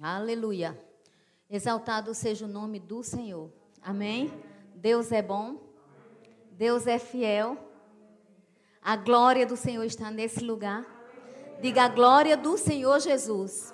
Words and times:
Aleluia. 0.00 0.78
Exaltado 1.48 2.12
seja 2.14 2.46
o 2.46 2.48
nome 2.48 2.80
do 2.80 3.02
Senhor. 3.02 3.50
Amém? 3.80 4.32
Deus 4.74 5.12
é 5.12 5.22
bom. 5.22 5.60
Deus 6.50 6.86
é 6.86 6.98
fiel. 6.98 7.56
A 8.82 8.96
glória 8.96 9.46
do 9.46 9.56
Senhor 9.56 9.84
está 9.84 10.10
nesse 10.10 10.44
lugar. 10.44 10.84
Diga 11.60 11.84
a 11.84 11.88
glória 11.88 12.36
do 12.36 12.58
Senhor 12.58 12.98
Jesus. 13.00 13.72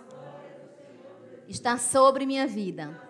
Está 1.49 1.79
sobre 1.79 2.27
minha 2.27 2.47
vida. 2.47 3.01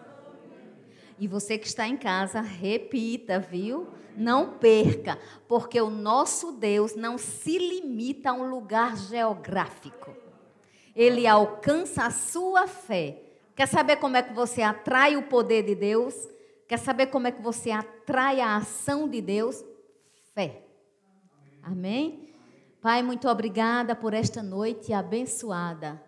E 1.19 1.27
você 1.27 1.59
que 1.59 1.67
está 1.67 1.87
em 1.87 1.97
casa, 1.97 2.41
repita, 2.41 3.39
viu? 3.39 3.89
Não 4.17 4.59
perca, 4.59 5.19
porque 5.47 5.81
o 5.81 5.91
nosso 5.91 6.53
Deus 6.53 6.95
não 6.95 7.19
se 7.19 7.59
limita 7.59 8.31
a 8.31 8.33
um 8.33 8.49
lugar 8.49 8.97
geográfico. 8.97 10.30
Ele 10.95 11.27
alcança 11.27 12.05
a 12.05 12.11
sua 12.11 12.67
fé. 12.67 13.23
Quer 13.55 13.67
saber 13.67 13.97
como 13.97 14.17
é 14.17 14.23
que 14.23 14.33
você 14.33 14.63
atrai 14.63 15.17
o 15.17 15.29
poder 15.29 15.63
de 15.63 15.75
Deus? 15.75 16.15
Quer 16.67 16.79
saber 16.79 17.07
como 17.07 17.27
é 17.27 17.33
que 17.33 17.43
você 17.43 17.71
atrai 17.71 18.41
a 18.41 18.57
ação 18.57 19.09
de 19.09 19.21
Deus? 19.21 19.65
Fé. 20.35 20.65
Amém? 21.63 22.31
Pai, 22.81 23.03
muito 23.03 23.29
obrigada 23.29 23.95
por 23.95 24.15
esta 24.15 24.43
noite 24.43 24.93
abençoada. 24.93 26.03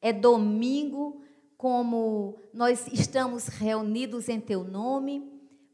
É 0.00 0.12
domingo, 0.12 1.22
como 1.56 2.36
nós 2.52 2.88
estamos 2.88 3.46
reunidos 3.46 4.28
em 4.28 4.40
Teu 4.40 4.64
nome, 4.64 5.30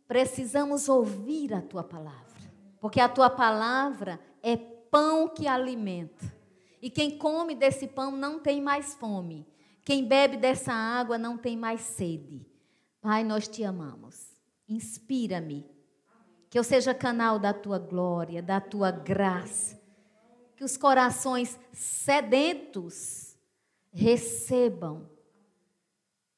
precisamos 0.07 0.89
ouvir 0.89 1.55
a 1.55 1.63
Tua 1.63 1.83
palavra, 1.83 2.53
porque 2.81 3.01
a 3.01 3.09
Tua 3.09 3.31
palavra 3.31 4.21
é 4.43 4.57
pão 4.57 5.29
que 5.29 5.47
alimenta. 5.47 6.34
E 6.85 6.91
quem 6.91 7.17
come 7.17 7.55
desse 7.55 7.89
pão 7.89 8.11
não 8.11 8.39
tem 8.39 8.61
mais 8.61 8.95
fome. 8.95 9.47
Quem 9.87 10.07
bebe 10.07 10.37
dessa 10.37 10.71
água 10.71 11.17
não 11.17 11.39
tem 11.39 11.57
mais 11.57 11.81
sede. 11.81 12.47
Pai, 13.01 13.25
nós 13.25 13.49
te 13.49 13.65
amamos. 13.65 14.37
Inspira-me. 14.69 15.65
Que 16.51 16.59
eu 16.59 16.63
seja 16.63 16.93
canal 16.93 17.39
da 17.39 17.55
tua 17.55 17.79
glória, 17.79 18.43
da 18.43 18.61
tua 18.61 18.91
graça. 18.91 19.81
Que 20.57 20.63
os 20.63 20.77
corações 20.77 21.59
sedentos 21.73 23.35
recebam. 23.91 25.09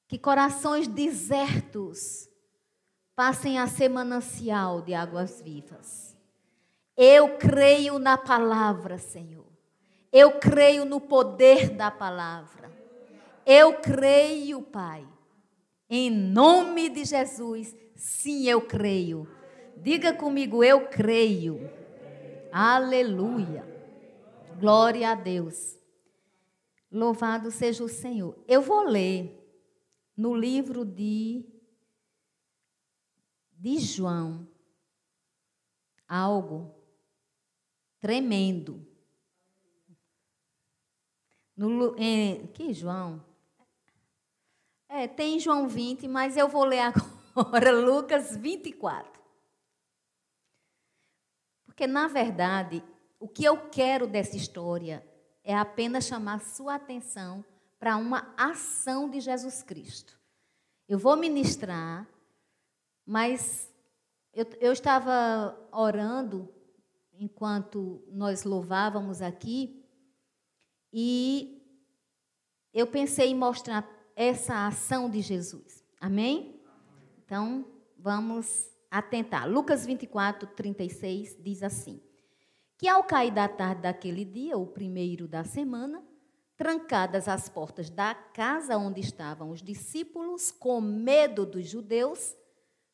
Que 0.06 0.16
corações 0.16 0.86
desertos 0.86 2.28
passem 3.16 3.58
a 3.58 3.66
ser 3.66 3.88
manancial 3.88 4.80
de 4.80 4.94
águas 4.94 5.42
vivas. 5.42 6.16
Eu 6.96 7.36
creio 7.36 7.98
na 7.98 8.16
palavra, 8.16 8.96
Senhor. 8.96 9.35
Eu 10.18 10.40
creio 10.40 10.86
no 10.86 10.98
poder 10.98 11.68
da 11.68 11.90
palavra. 11.90 12.72
Eu 13.44 13.82
creio, 13.82 14.62
Pai. 14.62 15.06
Em 15.90 16.10
nome 16.10 16.88
de 16.88 17.04
Jesus, 17.04 17.76
sim, 17.94 18.48
eu 18.48 18.62
creio. 18.62 19.28
Diga 19.76 20.14
comigo, 20.14 20.64
eu 20.64 20.88
creio. 20.88 21.70
Aleluia. 22.50 23.62
Glória 24.58 25.10
a 25.10 25.14
Deus. 25.14 25.78
Louvado 26.90 27.50
seja 27.50 27.84
o 27.84 27.88
Senhor. 27.88 28.42
Eu 28.48 28.62
vou 28.62 28.84
ler 28.84 29.38
no 30.16 30.34
livro 30.34 30.82
de, 30.82 31.44
de 33.52 33.78
João 33.80 34.48
algo 36.08 36.74
tremendo. 38.00 38.95
No, 41.56 41.96
em, 41.98 42.46
que 42.48 42.72
João? 42.74 43.24
É, 44.88 45.08
tem 45.08 45.40
João 45.40 45.66
20, 45.66 46.06
mas 46.06 46.36
eu 46.36 46.48
vou 46.48 46.64
ler 46.64 46.92
agora 47.34 47.72
Lucas 47.72 48.36
24. 48.36 49.20
Porque, 51.64 51.86
na 51.86 52.08
verdade, 52.08 52.82
o 53.18 53.28
que 53.28 53.44
eu 53.44 53.68
quero 53.68 54.06
dessa 54.06 54.36
história 54.36 55.06
é 55.42 55.56
apenas 55.56 56.06
chamar 56.06 56.40
sua 56.40 56.74
atenção 56.74 57.44
para 57.78 57.96
uma 57.96 58.32
ação 58.36 59.08
de 59.08 59.20
Jesus 59.20 59.62
Cristo. 59.62 60.18
Eu 60.88 60.98
vou 60.98 61.16
ministrar, 61.16 62.06
mas 63.04 63.72
eu, 64.32 64.44
eu 64.60 64.72
estava 64.72 65.56
orando 65.72 66.52
enquanto 67.12 68.02
nós 68.08 68.44
louvávamos 68.44 69.22
aqui. 69.22 69.85
E 70.98 71.62
eu 72.72 72.86
pensei 72.86 73.28
em 73.28 73.34
mostrar 73.34 73.86
essa 74.16 74.66
ação 74.66 75.10
de 75.10 75.20
Jesus. 75.20 75.84
Amém? 76.00 76.58
Então, 77.22 77.66
vamos 77.98 78.70
atentar. 78.90 79.46
Lucas 79.46 79.84
24, 79.84 80.48
36 80.48 81.36
diz 81.38 81.62
assim: 81.62 82.00
Que 82.78 82.88
ao 82.88 83.04
cair 83.04 83.30
da 83.30 83.46
tarde 83.46 83.82
daquele 83.82 84.24
dia, 84.24 84.56
o 84.56 84.66
primeiro 84.66 85.28
da 85.28 85.44
semana, 85.44 86.02
trancadas 86.56 87.28
as 87.28 87.46
portas 87.46 87.90
da 87.90 88.14
casa 88.14 88.78
onde 88.78 89.02
estavam 89.02 89.50
os 89.50 89.62
discípulos, 89.62 90.50
com 90.50 90.80
medo 90.80 91.44
dos 91.44 91.68
judeus, 91.68 92.34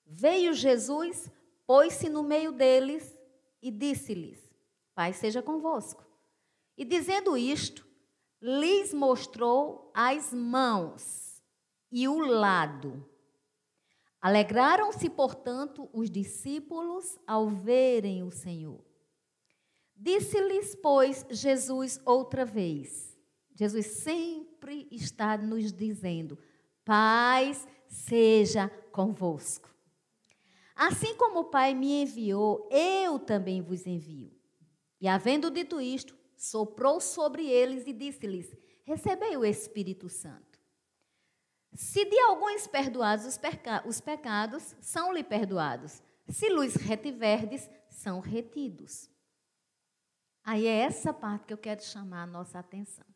veio 0.04 0.52
Jesus, 0.54 1.30
pôs-se 1.64 2.08
no 2.08 2.24
meio 2.24 2.50
deles 2.50 3.16
e 3.62 3.70
disse-lhes: 3.70 4.40
Pai 4.92 5.12
seja 5.12 5.40
convosco. 5.40 6.04
E 6.76 6.84
dizendo 6.84 7.36
isto, 7.36 7.91
lhes 8.42 8.92
mostrou 8.92 9.92
as 9.94 10.34
mãos 10.34 11.40
e 11.92 12.08
o 12.08 12.18
lado. 12.18 13.08
Alegraram-se, 14.20 15.08
portanto, 15.08 15.88
os 15.92 16.10
discípulos 16.10 17.18
ao 17.26 17.48
verem 17.48 18.24
o 18.24 18.30
Senhor. 18.32 18.84
Disse-lhes, 19.96 20.74
pois, 20.74 21.24
Jesus 21.30 22.00
outra 22.04 22.44
vez. 22.44 23.16
Jesus 23.54 23.86
sempre 23.86 24.88
está 24.90 25.36
nos 25.36 25.72
dizendo: 25.72 26.36
paz 26.84 27.66
seja 27.88 28.68
convosco. 28.90 29.70
Assim 30.74 31.14
como 31.14 31.40
o 31.40 31.44
Pai 31.44 31.74
me 31.74 32.02
enviou, 32.02 32.68
eu 32.72 33.18
também 33.18 33.60
vos 33.60 33.86
envio. 33.86 34.32
E 35.00 35.06
havendo 35.06 35.50
dito 35.50 35.80
isto, 35.80 36.16
soprou 36.42 37.00
sobre 37.00 37.48
eles 37.48 37.86
e 37.86 37.92
disse-lhes: 37.92 38.52
Recebei 38.84 39.36
o 39.36 39.44
Espírito 39.44 40.08
Santo. 40.08 40.60
Se 41.72 42.04
de 42.04 42.18
alguns 42.18 42.66
perdoados 42.66 43.24
os, 43.24 43.38
peca 43.38 43.86
os 43.86 44.00
pecados, 44.00 44.74
são-lhe 44.80 45.22
perdoados. 45.22 46.02
Se 46.28 46.48
lhes 46.48 46.74
retiverdes, 46.74 47.70
são 47.88 48.18
retidos. 48.18 49.08
Aí 50.42 50.66
é 50.66 50.80
essa 50.80 51.14
parte 51.14 51.46
que 51.46 51.52
eu 51.52 51.58
quero 51.58 51.82
chamar 51.82 52.24
a 52.24 52.26
nossa 52.26 52.58
atenção. 52.58 53.06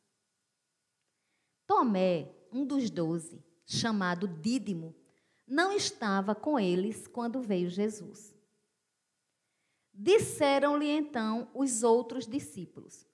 Tomé, 1.66 2.32
um 2.52 2.64
dos 2.64 2.88
doze, 2.88 3.44
chamado 3.64 4.28
Dídimo, 4.28 4.94
não 5.46 5.72
estava 5.72 6.32
com 6.32 6.58
eles 6.58 7.08
quando 7.08 7.42
veio 7.42 7.68
Jesus. 7.68 8.34
Disseram-lhe 9.92 10.88
então 10.88 11.50
os 11.52 11.82
outros 11.82 12.26
discípulos: 12.26 13.05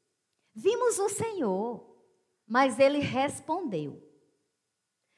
Vimos 0.55 0.99
o 0.99 1.09
Senhor. 1.09 1.93
Mas 2.47 2.79
ele 2.79 2.99
respondeu: 2.99 4.03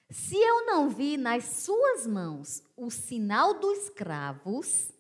Se 0.09 0.37
eu 0.37 0.67
não 0.67 0.89
vi 0.89 1.17
nas 1.17 1.45
suas 1.45 2.07
mãos 2.07 2.63
o 2.77 2.91
sinal 2.91 3.55
dos 3.55 3.91
cravos, 3.91 4.93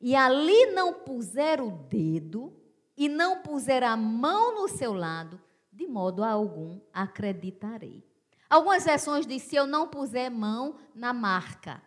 e 0.00 0.14
ali 0.14 0.66
não 0.66 0.92
puser 0.92 1.60
o 1.60 1.70
dedo, 1.70 2.54
e 2.96 3.08
não 3.08 3.42
puser 3.42 3.82
a 3.82 3.96
mão 3.96 4.54
no 4.54 4.68
seu 4.68 4.92
lado, 4.92 5.40
de 5.72 5.86
modo 5.86 6.22
algum 6.22 6.80
acreditarei. 6.92 8.04
Algumas 8.48 8.84
versões 8.84 9.26
dizem: 9.26 9.48
se 9.48 9.56
eu 9.56 9.66
não 9.66 9.88
puser 9.88 10.30
mão 10.30 10.78
na 10.94 11.12
marca. 11.12 11.82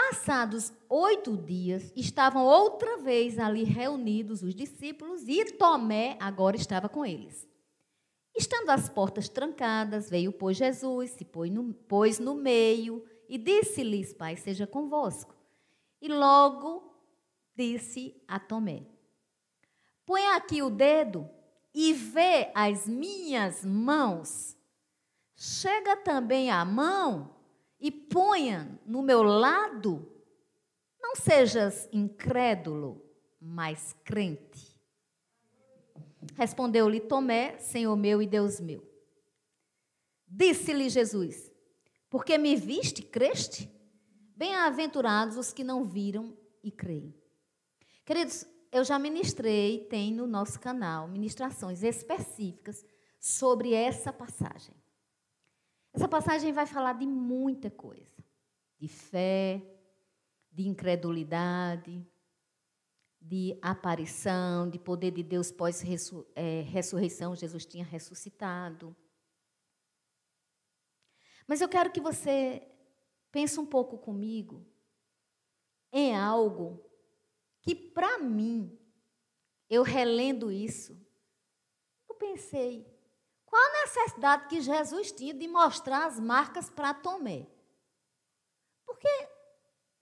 Passados 0.00 0.72
oito 0.88 1.36
dias, 1.36 1.92
estavam 1.96 2.46
outra 2.46 2.98
vez 2.98 3.36
ali 3.36 3.64
reunidos 3.64 4.44
os 4.44 4.54
discípulos 4.54 5.26
e 5.26 5.44
Tomé 5.52 6.16
agora 6.20 6.54
estava 6.54 6.88
com 6.88 7.04
eles. 7.04 7.48
Estando 8.34 8.70
as 8.70 8.88
portas 8.88 9.28
trancadas, 9.28 10.08
veio, 10.08 10.32
pois, 10.32 10.56
Jesus, 10.56 11.10
se 11.10 11.24
pôs 11.24 11.50
no, 11.50 11.74
pôs 11.74 12.20
no 12.20 12.36
meio 12.36 13.04
e 13.28 13.36
disse-lhes: 13.36 14.14
Pai, 14.14 14.36
seja 14.36 14.68
convosco. 14.68 15.34
E 16.00 16.06
logo 16.06 16.94
disse 17.56 18.22
a 18.28 18.38
Tomé: 18.38 18.86
Põe 20.06 20.24
aqui 20.28 20.62
o 20.62 20.70
dedo 20.70 21.28
e 21.74 21.92
vê 21.92 22.52
as 22.54 22.86
minhas 22.86 23.64
mãos. 23.64 24.56
Chega 25.34 25.96
também 25.96 26.50
a 26.52 26.64
mão 26.64 27.37
e 27.80 27.90
ponha 27.90 28.78
no 28.84 29.02
meu 29.02 29.22
lado, 29.22 30.10
não 31.00 31.14
sejas 31.14 31.88
incrédulo, 31.92 33.04
mas 33.40 33.94
crente. 34.04 34.78
Respondeu-lhe 36.34 37.00
Tomé, 37.00 37.58
Senhor 37.58 37.96
meu 37.96 38.20
e 38.20 38.26
Deus 38.26 38.60
meu. 38.60 38.86
Disse-lhe 40.26 40.88
Jesus: 40.88 41.50
Porque 42.10 42.36
me 42.36 42.56
viste, 42.56 43.02
creste? 43.02 43.70
Bem-aventurados 44.36 45.36
os 45.36 45.52
que 45.52 45.64
não 45.64 45.84
viram 45.84 46.36
e 46.62 46.70
creem. 46.70 47.14
Queridos, 48.04 48.46
eu 48.70 48.84
já 48.84 48.98
ministrei, 48.98 49.86
tem 49.86 50.12
no 50.12 50.26
nosso 50.26 50.60
canal, 50.60 51.08
ministrações 51.08 51.82
específicas 51.82 52.84
sobre 53.18 53.72
essa 53.72 54.12
passagem. 54.12 54.74
Essa 55.98 56.06
passagem 56.06 56.52
vai 56.52 56.64
falar 56.64 56.92
de 56.92 57.04
muita 57.04 57.68
coisa: 57.72 58.24
de 58.78 58.86
fé, 58.86 59.60
de 60.52 60.68
incredulidade, 60.68 62.06
de 63.20 63.58
aparição, 63.60 64.70
de 64.70 64.78
poder 64.78 65.10
de 65.10 65.24
Deus 65.24 65.50
pós-ressurreição, 65.50 67.32
é, 67.32 67.36
Jesus 67.36 67.66
tinha 67.66 67.84
ressuscitado. 67.84 68.94
Mas 71.48 71.60
eu 71.60 71.68
quero 71.68 71.90
que 71.90 72.00
você 72.00 72.62
pense 73.32 73.58
um 73.58 73.66
pouco 73.66 73.98
comigo 73.98 74.64
em 75.92 76.14
algo 76.14 76.80
que, 77.60 77.74
para 77.74 78.20
mim, 78.20 78.78
eu 79.68 79.82
relendo 79.82 80.52
isso, 80.52 80.96
eu 82.08 82.14
pensei, 82.14 82.86
qual 83.48 83.62
a 83.62 83.82
necessidade 83.82 84.48
que 84.48 84.60
Jesus 84.60 85.10
tinha 85.10 85.32
de 85.32 85.48
mostrar 85.48 86.06
as 86.06 86.20
marcas 86.20 86.68
para 86.68 86.92
Tomé? 86.92 87.46
Porque 88.84 89.08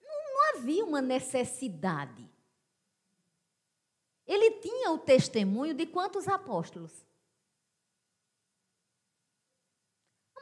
não, 0.02 0.34
não 0.34 0.54
havia 0.54 0.84
uma 0.84 1.00
necessidade. 1.00 2.28
Ele 4.26 4.50
tinha 4.60 4.90
o 4.90 4.98
testemunho 4.98 5.74
de 5.74 5.86
quantos 5.86 6.26
apóstolos? 6.26 7.06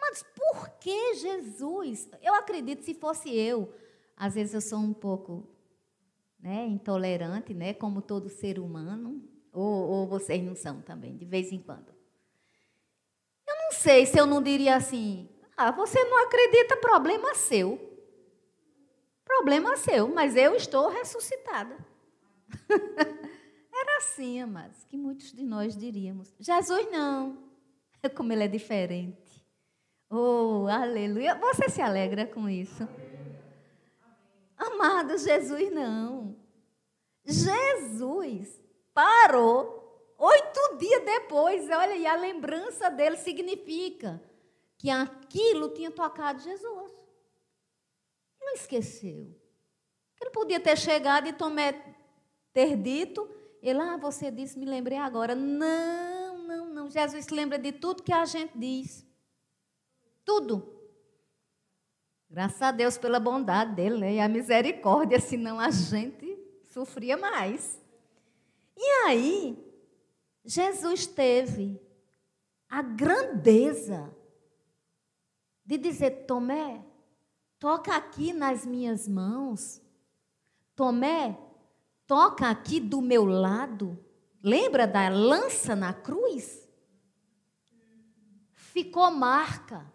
Mas 0.00 0.22
por 0.22 0.70
que 0.78 1.14
Jesus? 1.16 2.08
Eu 2.22 2.34
acredito, 2.34 2.84
se 2.84 2.94
fosse 2.94 3.34
eu, 3.34 3.74
às 4.16 4.34
vezes 4.34 4.54
eu 4.54 4.60
sou 4.62 4.78
um 4.78 4.94
pouco 4.94 5.46
né, 6.38 6.66
intolerante, 6.66 7.52
né, 7.52 7.74
como 7.74 8.00
todo 8.00 8.30
ser 8.30 8.58
humano, 8.58 9.22
ou, 9.52 9.88
ou 9.88 10.06
vocês 10.06 10.42
não 10.42 10.54
são 10.54 10.80
também, 10.80 11.16
de 11.16 11.26
vez 11.26 11.52
em 11.52 11.58
quando. 11.58 11.93
Sei 13.84 14.06
se 14.06 14.18
eu 14.18 14.24
não 14.24 14.42
diria 14.42 14.76
assim, 14.76 15.28
ah, 15.54 15.70
você 15.70 16.02
não 16.04 16.24
acredita, 16.24 16.74
problema 16.78 17.34
seu. 17.34 17.78
Problema 19.22 19.76
seu, 19.76 20.08
mas 20.08 20.34
eu 20.36 20.56
estou 20.56 20.88
ressuscitada. 20.88 21.76
Era 23.70 23.98
assim, 23.98 24.40
amados, 24.40 24.84
que 24.84 24.96
muitos 24.96 25.32
de 25.32 25.42
nós 25.44 25.76
diríamos. 25.76 26.34
Jesus 26.40 26.90
não. 26.90 27.36
Como 28.16 28.32
ele 28.32 28.44
é 28.44 28.48
diferente. 28.48 29.44
Oh, 30.08 30.66
aleluia. 30.66 31.34
Você 31.34 31.68
se 31.68 31.82
alegra 31.82 32.24
com 32.24 32.48
isso? 32.48 32.88
Amados, 34.56 35.24
Jesus 35.24 35.70
não. 35.70 36.34
Jesus 37.22 38.62
parou 38.94 39.73
oito 40.18 40.76
dias 40.78 41.04
depois. 41.04 41.68
Olha, 41.70 41.96
e 41.96 42.06
a 42.06 42.16
lembrança 42.16 42.90
dele 42.90 43.16
significa 43.16 44.22
que 44.78 44.90
aquilo 44.90 45.70
tinha 45.70 45.90
tocado 45.90 46.42
Jesus. 46.42 46.92
Não 48.40 48.54
esqueceu. 48.54 49.34
Ele 50.20 50.30
podia 50.30 50.60
ter 50.60 50.76
chegado 50.76 51.26
e 51.28 51.32
Tomé 51.32 51.72
ter 52.52 52.76
dito, 52.76 53.28
ele, 53.60 53.80
ah, 53.80 53.96
você 53.96 54.30
disse, 54.30 54.58
me 54.58 54.64
lembrei 54.64 54.96
agora. 54.96 55.34
Não, 55.34 56.38
não, 56.38 56.66
não. 56.66 56.90
Jesus 56.90 57.24
se 57.24 57.34
lembra 57.34 57.58
de 57.58 57.72
tudo 57.72 58.02
que 58.02 58.12
a 58.12 58.24
gente 58.24 58.56
diz. 58.56 59.04
Tudo. 60.24 60.72
Graças 62.30 62.62
a 62.62 62.70
Deus 62.70 62.96
pela 62.96 63.18
bondade 63.18 63.74
dele 63.74 63.98
né? 63.98 64.14
e 64.14 64.20
a 64.20 64.28
misericórdia, 64.28 65.20
senão 65.20 65.58
a 65.58 65.70
gente 65.70 66.38
sofria 66.64 67.16
mais. 67.16 67.80
E 68.76 68.86
aí, 69.06 69.73
Jesus 70.44 71.06
teve 71.06 71.80
a 72.68 72.82
grandeza 72.82 74.14
de 75.64 75.78
dizer: 75.78 76.26
Tomé, 76.26 76.84
toca 77.58 77.96
aqui 77.96 78.32
nas 78.32 78.66
minhas 78.66 79.08
mãos. 79.08 79.80
Tomé, 80.76 81.38
toca 82.06 82.50
aqui 82.50 82.78
do 82.78 83.00
meu 83.00 83.24
lado. 83.24 83.98
Lembra 84.42 84.86
da 84.86 85.08
lança 85.08 85.74
na 85.74 85.94
cruz? 85.94 86.68
Ficou 88.52 89.10
marca. 89.10 89.90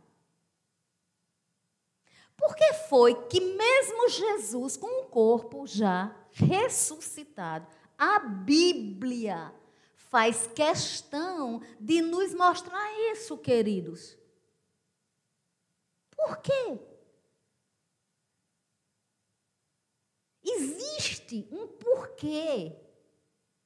Por 2.36 2.56
que 2.56 2.74
foi 2.88 3.14
que 3.28 3.42
mesmo 3.42 4.10
Jesus 4.10 4.78
com 4.78 5.02
o 5.02 5.06
corpo 5.08 5.68
já 5.68 6.16
ressuscitado, 6.32 7.68
a 7.98 8.20
Bíblia 8.20 9.54
faz 10.10 10.48
questão 10.48 11.62
de 11.80 12.02
nos 12.02 12.34
mostrar 12.34 12.92
isso, 13.12 13.38
queridos? 13.38 14.18
Por 16.12 16.38
quê? 16.38 16.80
Existe 20.44 21.48
um 21.52 21.68
porquê 21.68 22.76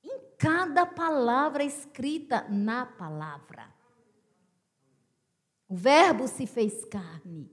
em 0.04 0.20
cada 0.38 0.86
palavra 0.86 1.64
escrita 1.64 2.48
na 2.50 2.86
palavra. 2.86 3.74
O 5.68 5.76
Verbo 5.76 6.28
se 6.28 6.46
fez 6.46 6.84
carne. 6.86 7.50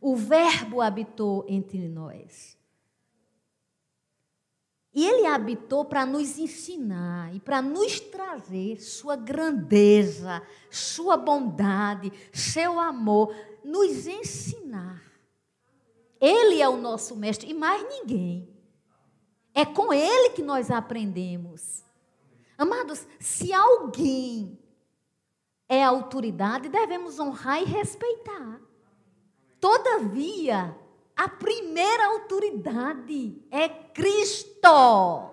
O 0.00 0.16
Verbo 0.16 0.82
habitou 0.82 1.46
entre 1.48 1.88
nós. 1.88 2.58
E 4.94 5.04
ele 5.04 5.26
habitou 5.26 5.84
para 5.84 6.06
nos 6.06 6.38
ensinar 6.38 7.34
e 7.34 7.40
para 7.40 7.60
nos 7.60 7.98
trazer 7.98 8.80
sua 8.80 9.16
grandeza, 9.16 10.40
sua 10.70 11.16
bondade, 11.16 12.12
seu 12.32 12.78
amor, 12.78 13.34
nos 13.64 14.06
ensinar. 14.06 15.02
Ele 16.20 16.62
é 16.62 16.68
o 16.68 16.76
nosso 16.76 17.16
mestre 17.16 17.50
e 17.50 17.54
mais 17.54 17.82
ninguém. 17.88 18.48
É 19.52 19.64
com 19.64 19.92
Ele 19.92 20.30
que 20.30 20.42
nós 20.42 20.70
aprendemos. 20.70 21.84
Amados, 22.56 23.04
se 23.18 23.52
alguém 23.52 24.56
é 25.68 25.82
autoridade, 25.82 26.68
devemos 26.68 27.18
honrar 27.18 27.60
e 27.60 27.64
respeitar. 27.64 28.60
Todavia, 29.60 30.76
a 31.16 31.28
primeira 31.28 32.06
autoridade 32.06 33.42
é 33.50 33.68
Cristo. 33.68 35.30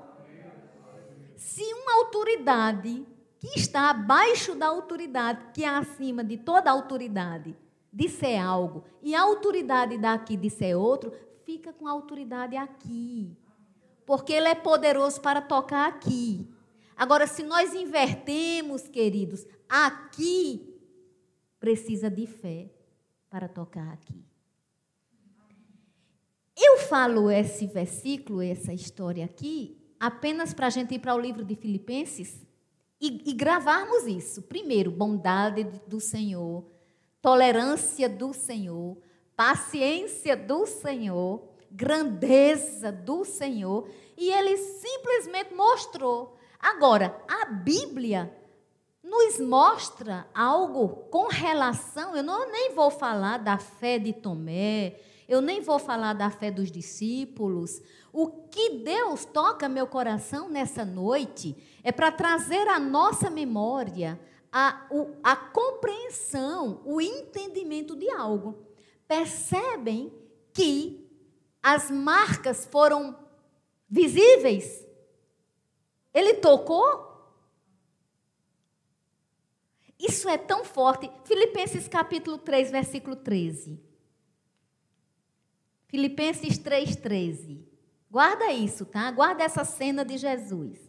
Se 1.36 1.64
uma 1.74 1.96
autoridade 1.96 3.06
que 3.40 3.60
está 3.60 3.90
abaixo 3.90 4.56
da 4.56 4.68
autoridade, 4.68 5.48
que 5.54 5.64
é 5.64 5.68
acima 5.68 6.24
de 6.24 6.38
toda 6.38 6.70
autoridade, 6.70 7.56
disser 7.92 8.44
algo 8.44 8.84
e 9.02 9.16
a 9.16 9.22
autoridade 9.22 9.98
daqui 9.98 10.38
disser 10.38 10.78
outro, 10.78 11.12
fica 11.46 11.74
com 11.74 11.88
a 11.88 11.92
autoridade 11.92 12.56
aqui 12.56 13.36
porque 14.12 14.34
Ele 14.34 14.50
é 14.50 14.56
poderoso 14.56 15.22
para 15.22 15.42
tocar 15.42 15.88
aqui. 15.88 16.46
Agora, 16.98 17.26
se 17.26 17.44
nós 17.44 17.74
invertemos, 17.74 18.86
queridos, 18.88 19.46
aqui 19.70 20.78
precisa 21.60 22.10
de 22.10 22.28
fé 22.28 22.70
para 23.30 23.48
tocar 23.48 23.88
aqui. 23.94 24.22
Eu 26.64 26.78
falo 26.78 27.32
esse 27.32 27.66
versículo, 27.66 28.42
essa 28.42 28.72
história 28.72 29.26
aqui, 29.26 29.78
apenas 30.00 30.54
para 30.54 30.68
a 30.68 30.70
gente 30.70 30.94
ir 30.94 31.00
para 31.00 31.16
o 31.16 31.20
livro 31.20 31.44
de 31.44 31.56
Filipenses 31.56 32.46
e, 33.00 33.24
e 33.26 33.34
gravarmos 33.34 34.06
isso. 34.06 34.44
Primeiro, 34.44 34.92
bondade 34.92 35.64
do 35.88 36.00
Senhor, 36.00 36.64
tolerância 37.22 38.08
do 38.08 38.34
Senhor, 38.34 38.98
paciência 39.36 40.38
do 40.38 40.68
Senhor 40.68 41.52
grandeza 41.72 42.92
do 42.92 43.24
Senhor 43.24 43.88
e 44.18 44.30
ele 44.30 44.58
simplesmente 44.58 45.54
mostrou. 45.54 46.38
Agora, 46.60 47.16
a 47.28 47.46
Bíblia 47.46 48.36
nos 49.02 49.40
mostra 49.40 50.28
algo 50.34 50.90
com 51.10 51.28
relação, 51.28 52.16
eu 52.16 52.22
não 52.22 52.52
nem 52.52 52.76
vou 52.76 52.92
falar 52.92 53.38
da 53.38 53.58
fé 53.58 53.98
de 53.98 54.14
Tomé, 54.14 55.00
eu 55.32 55.40
nem 55.40 55.62
vou 55.62 55.80
falar 55.80 56.12
da 56.12 56.30
fé 56.30 56.52
dos 56.52 56.70
discípulos. 56.70 57.82
O 58.12 58.28
que 58.28 58.80
Deus 58.80 59.24
toca 59.24 59.70
meu 59.70 59.88
coração 59.88 60.50
nessa 60.50 60.84
noite 60.84 61.56
é 61.82 61.90
para 61.90 62.12
trazer 62.12 62.68
à 62.68 62.78
nossa 62.78 63.30
memória 63.30 64.20
a, 64.52 64.86
o, 64.92 65.16
a 65.24 65.34
compreensão, 65.38 66.82
o 66.84 67.00
entendimento 67.00 67.96
de 67.96 68.10
algo. 68.10 68.68
Percebem 69.08 70.14
que 70.52 71.10
as 71.64 71.90
marcas 71.90 72.66
foram 72.66 73.18
visíveis. 73.90 74.86
Ele 76.14 76.34
tocou. 76.34 77.10
Isso 79.98 80.28
é 80.28 80.38
tão 80.38 80.66
forte. 80.66 81.10
Filipenses 81.24 81.88
capítulo 81.88 82.38
3, 82.38 82.70
versículo 82.70 83.16
13. 83.16 83.91
Filipenses 85.92 86.58
3, 86.58 86.96
13. 86.96 87.68
Guarda 88.10 88.50
isso, 88.50 88.86
tá? 88.86 89.12
Guarda 89.12 89.44
essa 89.44 89.66
cena 89.66 90.06
de 90.06 90.18
Jesus. 90.18 90.80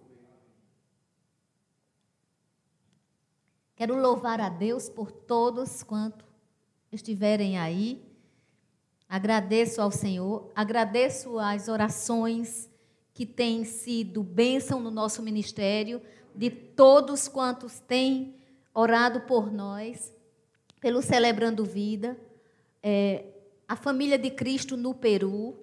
Quero 3.74 4.00
louvar 4.00 4.40
a 4.40 4.48
Deus 4.48 4.88
por 4.88 5.10
todos 5.10 5.82
quanto 5.82 6.24
estiverem 6.92 7.58
aí. 7.58 8.00
Agradeço 9.08 9.82
ao 9.82 9.90
Senhor, 9.90 10.52
agradeço 10.54 11.36
as 11.36 11.66
orações 11.66 12.70
que 13.12 13.26
têm 13.26 13.64
sido 13.64 14.22
bênção 14.22 14.80
no 14.80 14.90
nosso 14.92 15.20
ministério, 15.20 16.00
de 16.32 16.48
todos 16.48 17.26
quantos 17.26 17.80
têm 17.80 18.36
orado 18.72 19.22
por 19.22 19.50
nós, 19.50 20.14
pelo 20.80 21.02
Celebrando 21.02 21.64
Vida, 21.64 22.16
é, 22.80 23.31
a 23.72 23.76
família 23.76 24.18
de 24.18 24.28
Cristo 24.28 24.76
no 24.76 24.92
Peru, 24.92 25.56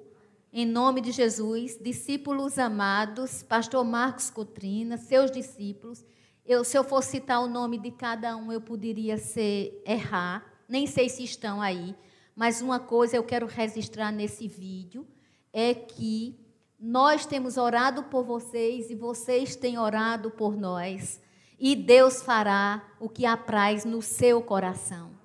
em 0.52 0.66
nome 0.66 1.00
de 1.00 1.12
Jesus, 1.12 1.78
discípulos 1.80 2.58
amados, 2.58 3.44
pastor 3.44 3.86
Marcos 3.86 4.32
Cotrina, 4.32 4.98
seus 4.98 5.30
discípulos. 5.30 6.04
Eu, 6.44 6.64
se 6.64 6.76
eu 6.76 6.84
fosse 6.84 7.12
citar 7.12 7.40
o 7.40 7.48
nome 7.48 7.78
de 7.78 7.92
cada 7.92 8.36
um, 8.36 8.52
eu 8.52 8.60
poderia 8.60 9.20
ser 9.20 9.84
errar, 9.86 10.44
nem 10.68 10.88
sei 10.88 11.08
se 11.08 11.24
estão 11.24 11.62
aí, 11.62 11.96
mas 12.36 12.64
uma 12.64 12.80
coisa 12.80 13.16
eu 13.16 13.24
quero 13.24 13.46
registrar 13.46 14.12
nesse 14.12 14.48
vídeo 14.48 15.06
é 15.54 15.76
que 15.76 16.36
nós 16.80 17.28
temos 17.28 17.58
orado 17.58 18.06
por 18.06 18.24
vocês 18.24 18.90
e 18.90 18.96
vocês 18.96 19.56
têm 19.56 19.78
orado 19.78 20.32
por 20.32 20.58
nós. 20.58 21.22
E 21.60 21.76
Deus 21.76 22.24
fará 22.24 22.84
o 23.00 23.08
que 23.08 23.28
apraz 23.28 23.86
no 23.86 24.02
seu 24.02 24.42
coração. 24.42 25.19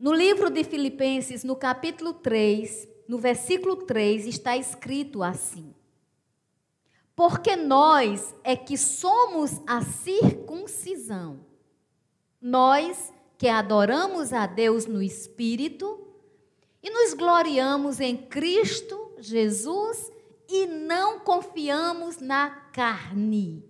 No 0.00 0.14
livro 0.14 0.48
de 0.48 0.64
Filipenses, 0.64 1.44
no 1.44 1.54
capítulo 1.54 2.14
3, 2.14 2.88
no 3.06 3.18
versículo 3.18 3.76
3, 3.76 4.26
está 4.26 4.56
escrito 4.56 5.22
assim: 5.22 5.74
Porque 7.14 7.54
nós 7.54 8.34
é 8.42 8.56
que 8.56 8.78
somos 8.78 9.60
a 9.66 9.82
circuncisão, 9.82 11.44
nós 12.40 13.12
que 13.36 13.46
adoramos 13.46 14.32
a 14.32 14.46
Deus 14.46 14.86
no 14.86 15.02
Espírito 15.02 16.00
e 16.82 16.88
nos 16.88 17.12
gloriamos 17.12 18.00
em 18.00 18.16
Cristo 18.16 19.12
Jesus 19.18 20.10
e 20.48 20.64
não 20.64 21.20
confiamos 21.20 22.16
na 22.16 22.48
carne. 22.48 23.62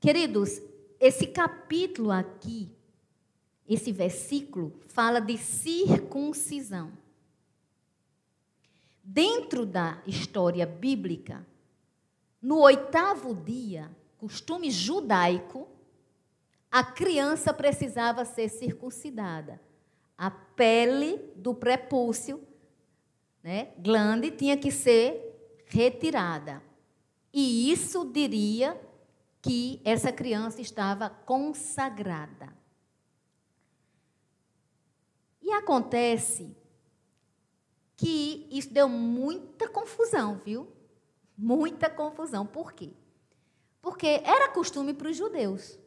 Queridos, 0.00 0.60
esse 0.98 1.28
capítulo 1.28 2.10
aqui, 2.10 2.73
esse 3.68 3.92
versículo, 3.92 4.72
fala 4.88 5.20
de 5.20 5.38
circuncisão. 5.38 6.92
Dentro 9.02 9.66
da 9.66 10.02
história 10.06 10.66
bíblica, 10.66 11.46
no 12.40 12.60
oitavo 12.60 13.34
dia, 13.34 13.90
costume 14.18 14.70
judaico, 14.70 15.68
a 16.70 16.82
criança 16.82 17.52
precisava 17.52 18.24
ser 18.24 18.48
circuncidada. 18.48 19.60
A 20.16 20.30
pele 20.30 21.18
do 21.36 21.54
prepúcio, 21.54 22.42
né, 23.42 23.68
glande, 23.78 24.30
tinha 24.30 24.56
que 24.56 24.70
ser 24.70 25.62
retirada. 25.66 26.62
E 27.32 27.70
isso 27.70 28.10
diria 28.12 28.80
que 29.42 29.80
essa 29.84 30.10
criança 30.12 30.60
estava 30.60 31.10
consagrada. 31.10 32.63
E 35.44 35.52
acontece 35.52 36.56
que 37.94 38.48
isso 38.50 38.72
deu 38.72 38.88
muita 38.88 39.68
confusão, 39.68 40.40
viu? 40.42 40.66
Muita 41.36 41.90
confusão. 41.90 42.46
Por 42.46 42.72
quê? 42.72 42.90
Porque 43.82 44.22
era 44.24 44.48
costume 44.48 44.94
para 44.94 45.10
os 45.10 45.16
judeus, 45.18 45.78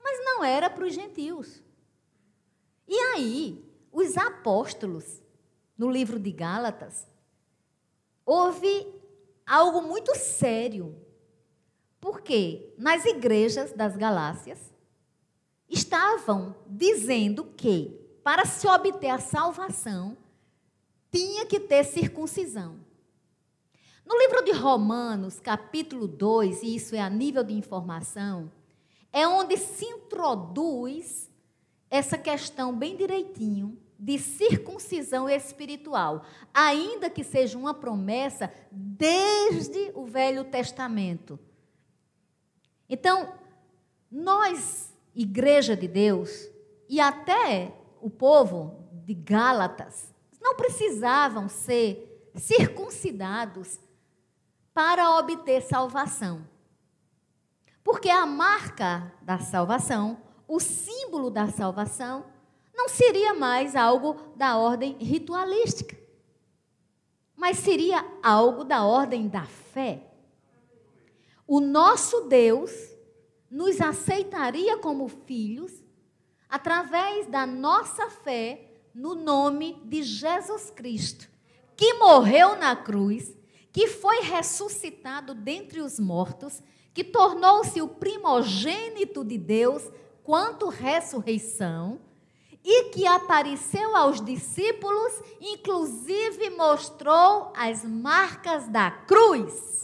mas 0.00 0.24
não 0.24 0.44
era 0.44 0.70
para 0.70 0.84
os 0.84 0.94
gentios. 0.94 1.60
E 2.86 2.96
aí, 2.96 3.68
os 3.90 4.16
apóstolos, 4.16 5.20
no 5.76 5.90
livro 5.90 6.16
de 6.16 6.30
Gálatas, 6.30 7.08
houve 8.24 8.86
algo 9.44 9.82
muito 9.82 10.14
sério. 10.14 10.96
Porque 12.00 12.72
nas 12.78 13.04
igrejas 13.04 13.72
das 13.72 13.96
Galácias 13.96 14.72
estavam 15.68 16.54
dizendo 16.66 17.44
que 17.56 17.99
para 18.22 18.44
se 18.44 18.66
obter 18.66 19.08
a 19.08 19.18
salvação 19.18 20.16
tinha 21.10 21.44
que 21.46 21.58
ter 21.58 21.84
circuncisão. 21.84 22.76
No 24.06 24.16
livro 24.18 24.44
de 24.44 24.52
Romanos, 24.52 25.38
capítulo 25.38 26.06
2, 26.06 26.62
e 26.62 26.76
isso 26.76 26.94
é 26.94 27.00
a 27.00 27.10
nível 27.10 27.44
de 27.44 27.54
informação, 27.54 28.50
é 29.12 29.26
onde 29.26 29.56
se 29.56 29.84
introduz 29.84 31.30
essa 31.90 32.16
questão 32.16 32.74
bem 32.76 32.96
direitinho 32.96 33.78
de 33.98 34.18
circuncisão 34.18 35.28
espiritual, 35.28 36.24
ainda 36.54 37.10
que 37.10 37.22
seja 37.22 37.58
uma 37.58 37.74
promessa 37.74 38.52
desde 38.70 39.90
o 39.94 40.04
Velho 40.04 40.44
Testamento. 40.44 41.38
Então, 42.88 43.34
nós, 44.10 44.92
igreja 45.14 45.76
de 45.76 45.86
Deus, 45.86 46.48
e 46.88 46.98
até 46.98 47.72
o 48.00 48.10
povo 48.10 48.88
de 49.04 49.14
Gálatas, 49.14 50.14
não 50.40 50.54
precisavam 50.54 51.48
ser 51.48 52.30
circuncidados 52.34 53.78
para 54.72 55.18
obter 55.18 55.62
salvação. 55.62 56.46
Porque 57.82 58.08
a 58.08 58.24
marca 58.24 59.12
da 59.22 59.38
salvação, 59.38 60.18
o 60.46 60.60
símbolo 60.60 61.30
da 61.30 61.48
salvação, 61.48 62.24
não 62.74 62.88
seria 62.88 63.34
mais 63.34 63.76
algo 63.76 64.16
da 64.36 64.56
ordem 64.56 64.96
ritualística, 64.98 65.98
mas 67.36 67.58
seria 67.58 68.04
algo 68.22 68.64
da 68.64 68.84
ordem 68.84 69.28
da 69.28 69.44
fé. 69.44 70.06
O 71.46 71.60
nosso 71.60 72.22
Deus 72.22 72.70
nos 73.50 73.80
aceitaria 73.80 74.78
como 74.78 75.08
filhos 75.08 75.79
através 76.50 77.26
da 77.26 77.46
nossa 77.46 78.10
fé 78.10 78.66
no 78.94 79.14
nome 79.14 79.80
de 79.84 80.02
Jesus 80.02 80.70
Cristo, 80.70 81.28
que 81.76 81.94
morreu 81.94 82.56
na 82.56 82.74
cruz, 82.74 83.34
que 83.72 83.86
foi 83.86 84.20
ressuscitado 84.22 85.34
dentre 85.34 85.80
os 85.80 86.00
mortos, 86.00 86.60
que 86.92 87.04
tornou-se 87.04 87.80
o 87.80 87.88
primogênito 87.88 89.24
de 89.24 89.38
Deus 89.38 89.88
quanto 90.24 90.68
ressurreição 90.68 92.00
e 92.64 92.90
que 92.90 93.06
apareceu 93.06 93.96
aos 93.96 94.20
discípulos, 94.20 95.22
inclusive 95.40 96.50
mostrou 96.50 97.52
as 97.56 97.84
marcas 97.84 98.68
da 98.68 98.90
cruz. 98.90 99.79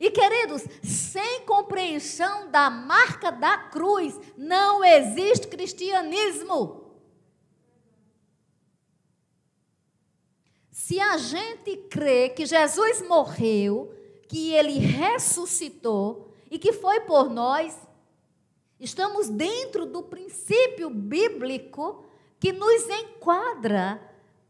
E 0.00 0.10
queridos, 0.10 0.64
sem 0.82 1.44
compreensão 1.44 2.50
da 2.50 2.70
marca 2.70 3.30
da 3.30 3.56
cruz, 3.58 4.18
não 4.36 4.82
existe 4.82 5.46
cristianismo. 5.46 6.90
Se 10.70 10.98
a 10.98 11.18
gente 11.18 11.76
crê 11.90 12.30
que 12.30 12.46
Jesus 12.46 13.02
morreu, 13.02 13.94
que 14.26 14.54
ele 14.54 14.78
ressuscitou 14.78 16.34
e 16.50 16.58
que 16.58 16.72
foi 16.72 17.00
por 17.00 17.28
nós, 17.28 17.78
Estamos 18.80 19.28
dentro 19.28 19.84
do 19.84 20.02
princípio 20.02 20.88
bíblico 20.88 22.02
que 22.38 22.50
nos 22.50 22.88
enquadra 22.88 24.00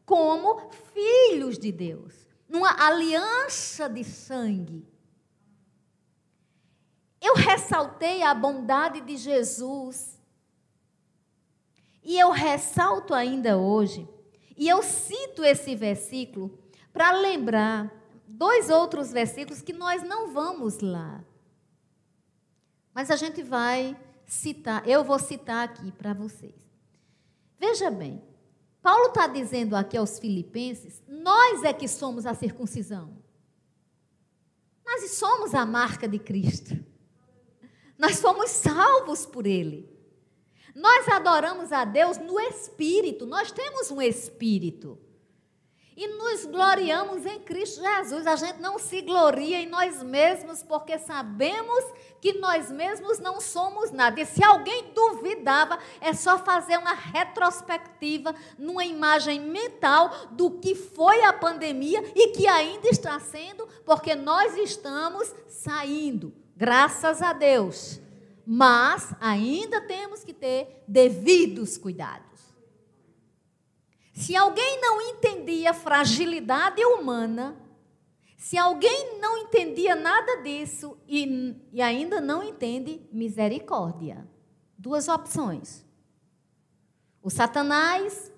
como 0.06 0.70
filhos 0.94 1.58
de 1.58 1.72
Deus, 1.72 2.14
numa 2.48 2.80
aliança 2.80 3.88
de 3.88 4.04
sangue. 4.04 4.86
Eu 7.20 7.34
ressaltei 7.34 8.22
a 8.22 8.34
bondade 8.34 9.00
de 9.00 9.16
Jesus. 9.16 10.18
E 12.02 12.18
eu 12.18 12.30
ressalto 12.30 13.12
ainda 13.12 13.58
hoje, 13.58 14.08
e 14.56 14.66
eu 14.68 14.82
cito 14.82 15.44
esse 15.44 15.76
versículo 15.76 16.58
para 16.92 17.12
lembrar 17.12 17.92
dois 18.26 18.70
outros 18.70 19.12
versículos 19.12 19.60
que 19.60 19.72
nós 19.72 20.02
não 20.02 20.32
vamos 20.32 20.80
lá. 20.80 21.22
Mas 22.94 23.10
a 23.10 23.16
gente 23.16 23.42
vai 23.42 23.96
citar, 24.26 24.88
eu 24.88 25.04
vou 25.04 25.18
citar 25.18 25.68
aqui 25.68 25.92
para 25.92 26.14
vocês. 26.14 26.54
Veja 27.58 27.90
bem, 27.90 28.22
Paulo 28.82 29.08
está 29.08 29.26
dizendo 29.26 29.76
aqui 29.76 29.96
aos 29.96 30.18
filipenses, 30.18 31.02
nós 31.06 31.62
é 31.64 31.72
que 31.72 31.86
somos 31.86 32.24
a 32.24 32.34
circuncisão. 32.34 33.18
Nós 34.84 35.10
somos 35.12 35.54
a 35.54 35.66
marca 35.66 36.08
de 36.08 36.18
Cristo. 36.18 36.89
Nós 38.00 38.18
fomos 38.18 38.48
salvos 38.48 39.26
por 39.26 39.46
Ele. 39.46 39.86
Nós 40.74 41.06
adoramos 41.06 41.70
a 41.70 41.84
Deus 41.84 42.16
no 42.16 42.40
Espírito. 42.40 43.26
Nós 43.26 43.52
temos 43.52 43.90
um 43.90 44.00
Espírito 44.00 44.98
e 45.94 46.08
nos 46.08 46.46
gloriamos 46.46 47.26
em 47.26 47.40
Cristo 47.40 47.82
Jesus. 47.82 48.26
A 48.26 48.34
gente 48.34 48.58
não 48.58 48.78
se 48.78 49.02
gloria 49.02 49.60
em 49.60 49.68
nós 49.68 50.02
mesmos 50.02 50.62
porque 50.62 50.98
sabemos 50.98 51.84
que 52.22 52.38
nós 52.38 52.70
mesmos 52.70 53.18
não 53.18 53.38
somos 53.38 53.90
nada. 53.90 54.18
E 54.18 54.24
se 54.24 54.42
alguém 54.42 54.94
duvidava, 54.94 55.78
é 56.00 56.14
só 56.14 56.38
fazer 56.38 56.78
uma 56.78 56.94
retrospectiva 56.94 58.34
numa 58.58 58.82
imagem 58.82 59.40
mental 59.40 60.10
do 60.30 60.52
que 60.52 60.74
foi 60.74 61.22
a 61.22 61.34
pandemia 61.34 62.02
e 62.16 62.28
que 62.28 62.46
ainda 62.46 62.88
está 62.88 63.20
sendo, 63.20 63.68
porque 63.84 64.14
nós 64.14 64.56
estamos 64.56 65.30
saindo, 65.48 66.32
graças 66.60 67.22
a 67.22 67.32
Deus. 67.32 67.98
Mas 68.46 69.14
ainda 69.18 69.80
temos 69.80 70.22
que 70.22 70.34
ter 70.34 70.84
devidos 70.86 71.78
cuidados. 71.78 72.28
Se 74.12 74.36
alguém 74.36 74.78
não 74.78 75.00
entendia 75.00 75.72
fragilidade 75.72 76.84
humana, 76.84 77.56
se 78.36 78.58
alguém 78.58 79.18
não 79.18 79.38
entendia 79.38 79.94
nada 79.94 80.42
disso 80.42 80.98
e, 81.08 81.56
e 81.72 81.80
ainda 81.80 82.20
não 82.20 82.42
entende 82.42 83.08
misericórdia, 83.10 84.28
duas 84.76 85.08
opções. 85.08 85.86
O 87.22 87.30
Satanás 87.30 88.30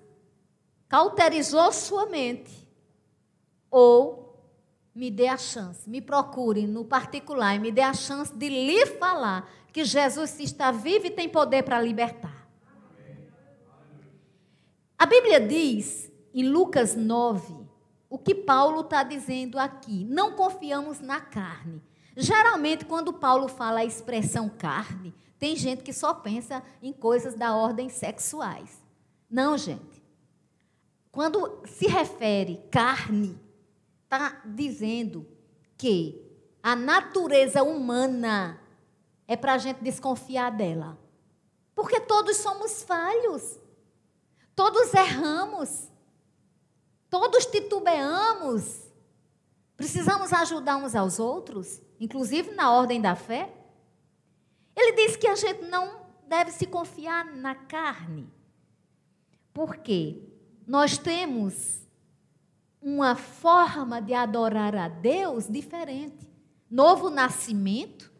cauterizou 0.87 1.71
sua 1.71 2.05
mente, 2.05 2.69
ou 3.71 4.22
me 4.95 5.09
dê 5.09 5.27
a 5.27 5.37
chance, 5.37 5.89
me 5.89 6.01
procure 6.01 6.67
no 6.67 6.85
particular 6.85 7.55
e 7.55 7.59
me 7.59 7.71
dê 7.71 7.81
a 7.81 7.93
chance 7.93 8.33
de 8.33 8.47
lhe 8.47 8.85
falar 8.85 9.49
que 9.71 9.83
Jesus 9.83 10.39
está 10.39 10.71
vivo 10.71 11.07
e 11.07 11.11
tem 11.11 11.27
poder 11.27 11.63
para 11.63 11.81
libertar. 11.81 12.47
A 14.97 15.05
Bíblia 15.05 15.39
diz, 15.39 16.11
em 16.33 16.47
Lucas 16.47 16.95
9, 16.95 17.63
o 18.09 18.17
que 18.19 18.35
Paulo 18.35 18.81
está 18.81 19.01
dizendo 19.01 19.57
aqui. 19.57 20.05
Não 20.05 20.33
confiamos 20.33 20.99
na 20.99 21.19
carne. 21.19 21.81
Geralmente, 22.15 22.85
quando 22.85 23.11
Paulo 23.11 23.47
fala 23.47 23.79
a 23.79 23.85
expressão 23.85 24.47
carne, 24.47 25.15
tem 25.39 25.55
gente 25.55 25.81
que 25.81 25.91
só 25.91 26.13
pensa 26.13 26.61
em 26.81 26.93
coisas 26.93 27.33
da 27.33 27.55
ordem 27.55 27.89
sexuais. 27.89 28.79
Não, 29.29 29.57
gente. 29.57 30.03
Quando 31.11 31.63
se 31.65 31.87
refere 31.87 32.61
carne, 32.69 33.35
está 34.15 34.41
dizendo 34.45 35.27
que 35.77 36.21
a 36.61 36.75
natureza 36.75 37.63
humana 37.63 38.61
é 39.27 39.35
para 39.35 39.53
a 39.53 39.57
gente 39.57 39.83
desconfiar 39.83 40.51
dela. 40.51 40.97
Porque 41.75 41.99
todos 41.99 42.37
somos 42.37 42.83
falhos. 42.83 43.59
Todos 44.55 44.93
erramos. 44.93 45.89
Todos 47.09 47.45
titubeamos. 47.45 48.83
Precisamos 49.75 50.31
ajudar 50.31 50.77
uns 50.77 50.95
aos 50.95 51.19
outros, 51.19 51.81
inclusive 51.99 52.51
na 52.51 52.71
ordem 52.71 53.01
da 53.01 53.15
fé. 53.15 53.53
Ele 54.75 54.93
diz 54.93 55.17
que 55.17 55.27
a 55.27 55.35
gente 55.35 55.63
não 55.65 56.05
deve 56.27 56.51
se 56.51 56.65
confiar 56.65 57.25
na 57.25 57.55
carne. 57.55 58.31
Por 59.51 59.77
quê? 59.77 60.23
Nós 60.65 60.97
temos 60.97 61.82
uma 62.83 63.15
forma 63.15 64.01
de 64.01 64.13
adorar 64.13 64.75
a 64.75 64.87
Deus 64.87 65.47
diferente. 65.47 66.29
Novo 66.69 67.09
nascimento 67.09 68.11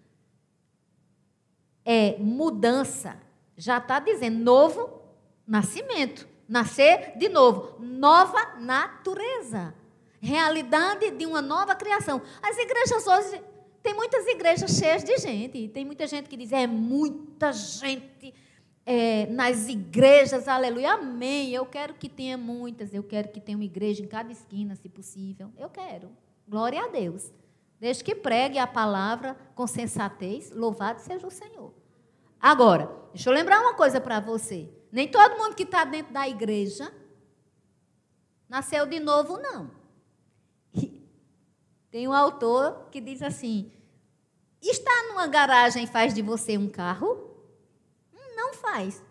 é 1.86 2.17
mudança. 2.17 3.22
Já 3.57 3.77
está 3.77 4.00
dizendo 4.00 4.40
novo 4.40 5.03
Nascimento. 5.48 6.27
Nascer 6.48 7.18
de 7.18 7.29
novo. 7.29 7.75
Nova 7.79 8.55
natureza. 8.59 9.74
Realidade 10.22 11.11
de 11.11 11.25
uma 11.25 11.42
nova 11.42 11.75
criação. 11.75 12.22
As 12.42 12.57
igrejas 12.57 13.05
hoje. 13.05 13.42
Tem 13.81 13.94
muitas 13.94 14.25
igrejas 14.27 14.77
cheias 14.77 15.03
de 15.03 15.18
gente. 15.18 15.68
Tem 15.68 15.83
muita 15.83 16.07
gente 16.07 16.29
que 16.29 16.37
diz: 16.37 16.51
é 16.51 16.66
muita 16.66 17.51
gente 17.51 18.33
é, 18.85 19.27
nas 19.27 19.67
igrejas, 19.67 20.48
aleluia, 20.48 20.93
amém. 20.93 21.51
Eu 21.51 21.65
quero 21.65 21.93
que 21.93 22.09
tenha 22.09 22.37
muitas. 22.37 22.93
Eu 22.93 23.03
quero 23.03 23.29
que 23.29 23.39
tenha 23.39 23.57
uma 23.57 23.63
igreja 23.63 24.03
em 24.03 24.07
cada 24.07 24.31
esquina, 24.31 24.75
se 24.75 24.89
possível. 24.89 25.51
Eu 25.57 25.69
quero. 25.69 26.09
Glória 26.48 26.83
a 26.83 26.87
Deus. 26.87 27.31
Desde 27.79 28.03
que 28.03 28.15
pregue 28.15 28.57
a 28.57 28.67
palavra 28.67 29.37
com 29.55 29.65
sensatez, 29.67 30.51
louvado 30.51 31.01
seja 31.01 31.25
o 31.25 31.31
Senhor. 31.31 31.74
Agora, 32.39 32.89
deixa 33.13 33.29
eu 33.29 33.33
lembrar 33.33 33.61
uma 33.61 33.74
coisa 33.74 34.01
para 34.01 34.19
você. 34.19 34.69
Nem 34.91 35.07
todo 35.07 35.37
mundo 35.37 35.55
que 35.55 35.63
está 35.63 35.85
dentro 35.85 36.13
da 36.13 36.27
igreja 36.27 36.93
nasceu 38.50 38.85
de 38.85 39.00
novo, 39.00 39.37
não. 39.37 39.72
Tem 41.89 42.07
um 42.07 42.13
autor 42.13 42.89
que 42.91 43.00
diz 43.00 43.22
assim: 43.22 43.72
estar 44.61 45.07
numa 45.09 45.27
garagem 45.27 45.87
faz 45.87 46.13
de 46.13 46.22
você 46.22 46.57
um 46.57 46.67
carro? 46.67 47.32
Faz. 48.63 49.03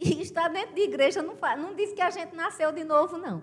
E 0.00 0.20
estar 0.22 0.48
dentro 0.48 0.74
de 0.74 0.80
igreja 0.80 1.22
não 1.22 1.36
faz. 1.36 1.60
Não 1.60 1.74
diz 1.74 1.92
que 1.92 2.00
a 2.00 2.10
gente 2.10 2.34
nasceu 2.34 2.72
de 2.72 2.82
novo, 2.82 3.18
não. 3.18 3.42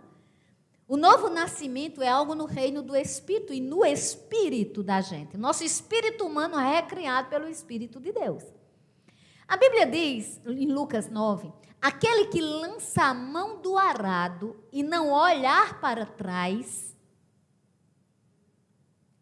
O 0.87 0.97
novo 0.97 1.29
nascimento 1.29 2.01
é 2.01 2.09
algo 2.09 2.35
no 2.35 2.45
reino 2.45 2.81
do 2.81 2.95
Espírito 2.95 3.53
e 3.53 3.61
no 3.61 3.85
espírito 3.85 4.83
da 4.83 4.99
gente. 4.99 5.37
Nosso 5.37 5.63
espírito 5.63 6.25
humano 6.25 6.59
é 6.59 6.81
recriado 6.81 7.29
pelo 7.29 7.47
Espírito 7.47 7.97
de 7.97 8.11
Deus. 8.11 8.43
A 9.47 9.55
Bíblia 9.55 9.85
diz, 9.85 10.41
em 10.45 10.67
Lucas 10.67 11.09
9, 11.09 11.53
aquele 11.81 12.25
que 12.25 12.41
lança 12.41 13.03
a 13.03 13.13
mão 13.13 13.61
do 13.61 13.77
arado 13.77 14.61
e 14.71 14.83
não 14.83 15.11
olhar 15.11 15.79
para 15.79 16.05
trás, 16.05 16.93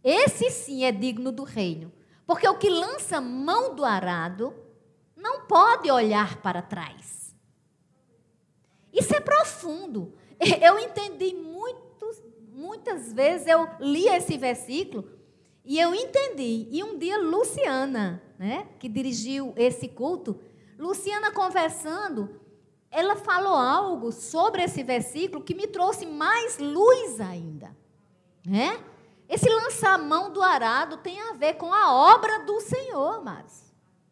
esse 0.04 0.50
sim 0.50 0.86
é 0.86 0.92
digno 0.92 1.32
do 1.32 1.44
reino. 1.44 1.92
Porque 2.26 2.48
o 2.48 2.58
que 2.58 2.70
lança 2.70 3.20
mão 3.20 3.76
do 3.76 3.86
arado 3.86 4.56
não 5.20 5.42
pode 5.42 5.92
olhar 5.92 6.38
para 6.38 6.62
trás. 6.62 7.36
Isso 8.92 9.14
é 9.14 9.20
profundo. 9.20 10.14
Eu 10.62 10.80
entendi 10.80 11.36
muitos, 11.36 12.24
muitas 12.54 13.12
vezes, 13.12 13.46
eu 13.48 13.68
li 13.80 14.08
esse 14.08 14.38
versículo 14.38 15.10
e 15.66 15.78
eu 15.80 15.94
entendi. 15.94 16.68
E 16.72 16.82
um 16.84 16.98
dia, 16.98 17.18
Luciana, 17.18 18.24
né, 18.40 18.68
que 18.80 18.88
dirigiu 18.88 19.54
esse 19.58 19.88
culto, 19.90 20.40
Luciana 20.78 21.32
conversando, 21.32 22.40
ela 22.90 23.18
falou 23.18 23.54
algo 23.54 24.12
sobre 24.14 24.64
esse 24.64 24.82
versículo 24.82 25.44
que 25.44 25.54
me 25.54 25.68
trouxe 25.68 26.06
mais 26.06 26.58
luz 26.58 27.20
ainda. 27.20 27.76
Né? 28.48 28.82
Esse 29.28 29.50
lançar 29.50 30.00
mão 30.00 30.32
do 30.32 30.42
arado 30.42 30.98
tem 30.98 31.20
a 31.22 31.34
ver 31.34 31.56
com 31.56 31.74
a 31.74 31.94
obra 31.94 32.46
do 32.46 32.62
Senhor, 32.62 33.24
mas 33.24 33.69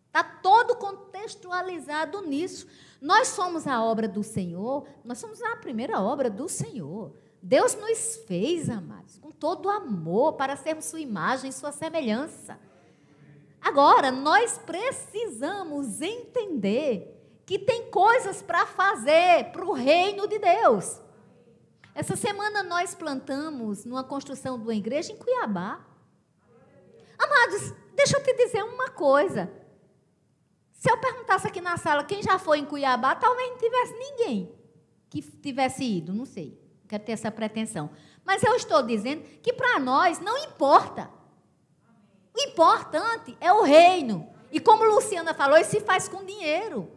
Está 0.08 0.24
todo 0.24 0.76
contextualizado 0.76 2.22
nisso. 2.22 2.68
Nós 3.00 3.28
somos 3.30 3.68
a 3.68 3.84
obra 3.84 4.08
do 4.08 4.24
Senhor, 4.24 4.88
nós 5.04 5.20
somos 5.20 5.42
a 5.42 5.56
primeira 5.58 6.02
obra 6.02 6.30
do 6.30 6.50
Senhor. 6.50 7.14
Deus 7.42 7.76
nos 7.76 8.18
fez, 8.28 8.70
amados, 8.70 9.20
com 9.20 9.32
todo 9.32 9.70
amor, 9.70 10.34
para 10.34 10.56
sermos 10.56 10.86
sua 10.86 11.00
imagem, 11.00 11.52
sua 11.52 11.72
semelhança. 11.72 12.60
Agora, 13.62 14.12
nós 14.12 14.58
precisamos 14.58 16.02
entender 16.02 17.14
que 17.46 17.60
tem 17.60 17.90
coisas 17.90 18.42
para 18.42 18.66
fazer 18.66 19.52
para 19.52 19.66
o 19.66 19.72
reino 19.72 20.28
de 20.28 20.40
Deus. 20.40 21.00
Essa 21.94 22.16
semana 22.16 22.62
nós 22.62 22.94
plantamos 22.94 23.86
numa 23.86 24.04
construção 24.04 24.58
de 24.58 24.64
uma 24.64 24.76
igreja 24.76 25.12
em 25.12 25.18
Cuiabá. 25.18 25.86
Amados, 27.18 27.74
deixa 27.96 28.18
eu 28.18 28.24
te 28.24 28.34
dizer 28.34 28.64
uma 28.64 28.90
coisa. 28.90 29.52
Se 30.78 30.90
eu 30.90 30.98
perguntasse 30.98 31.48
aqui 31.48 31.60
na 31.60 31.76
sala 31.76 32.04
quem 32.04 32.24
já 32.24 32.40
foi 32.40 32.60
em 32.60 32.66
Cuiabá, 32.66 33.16
talvez 33.16 33.50
não 33.50 33.58
tivesse 33.58 33.94
ninguém 33.94 34.56
que 35.10 35.22
tivesse 35.22 35.84
ido, 35.84 36.14
não 36.14 36.26
sei 36.26 36.68
quero 36.88 37.04
ter 37.04 37.12
essa 37.12 37.30
pretensão. 37.30 37.90
Mas 38.24 38.42
eu 38.42 38.56
estou 38.56 38.82
dizendo 38.82 39.24
que 39.42 39.54
para 39.54 39.80
nós 39.80 40.20
não 40.20 40.38
importa. 40.38 41.10
O 42.36 42.42
importante 42.42 43.38
é 43.40 43.52
o 43.52 43.64
reino. 43.64 44.30
E 44.52 44.60
como 44.60 44.84
Luciana 44.86 45.34
falou, 45.34 45.58
isso 45.58 45.72
se 45.72 45.82
faz 45.82 46.08
com 46.08 46.24
dinheiro. 46.24 46.92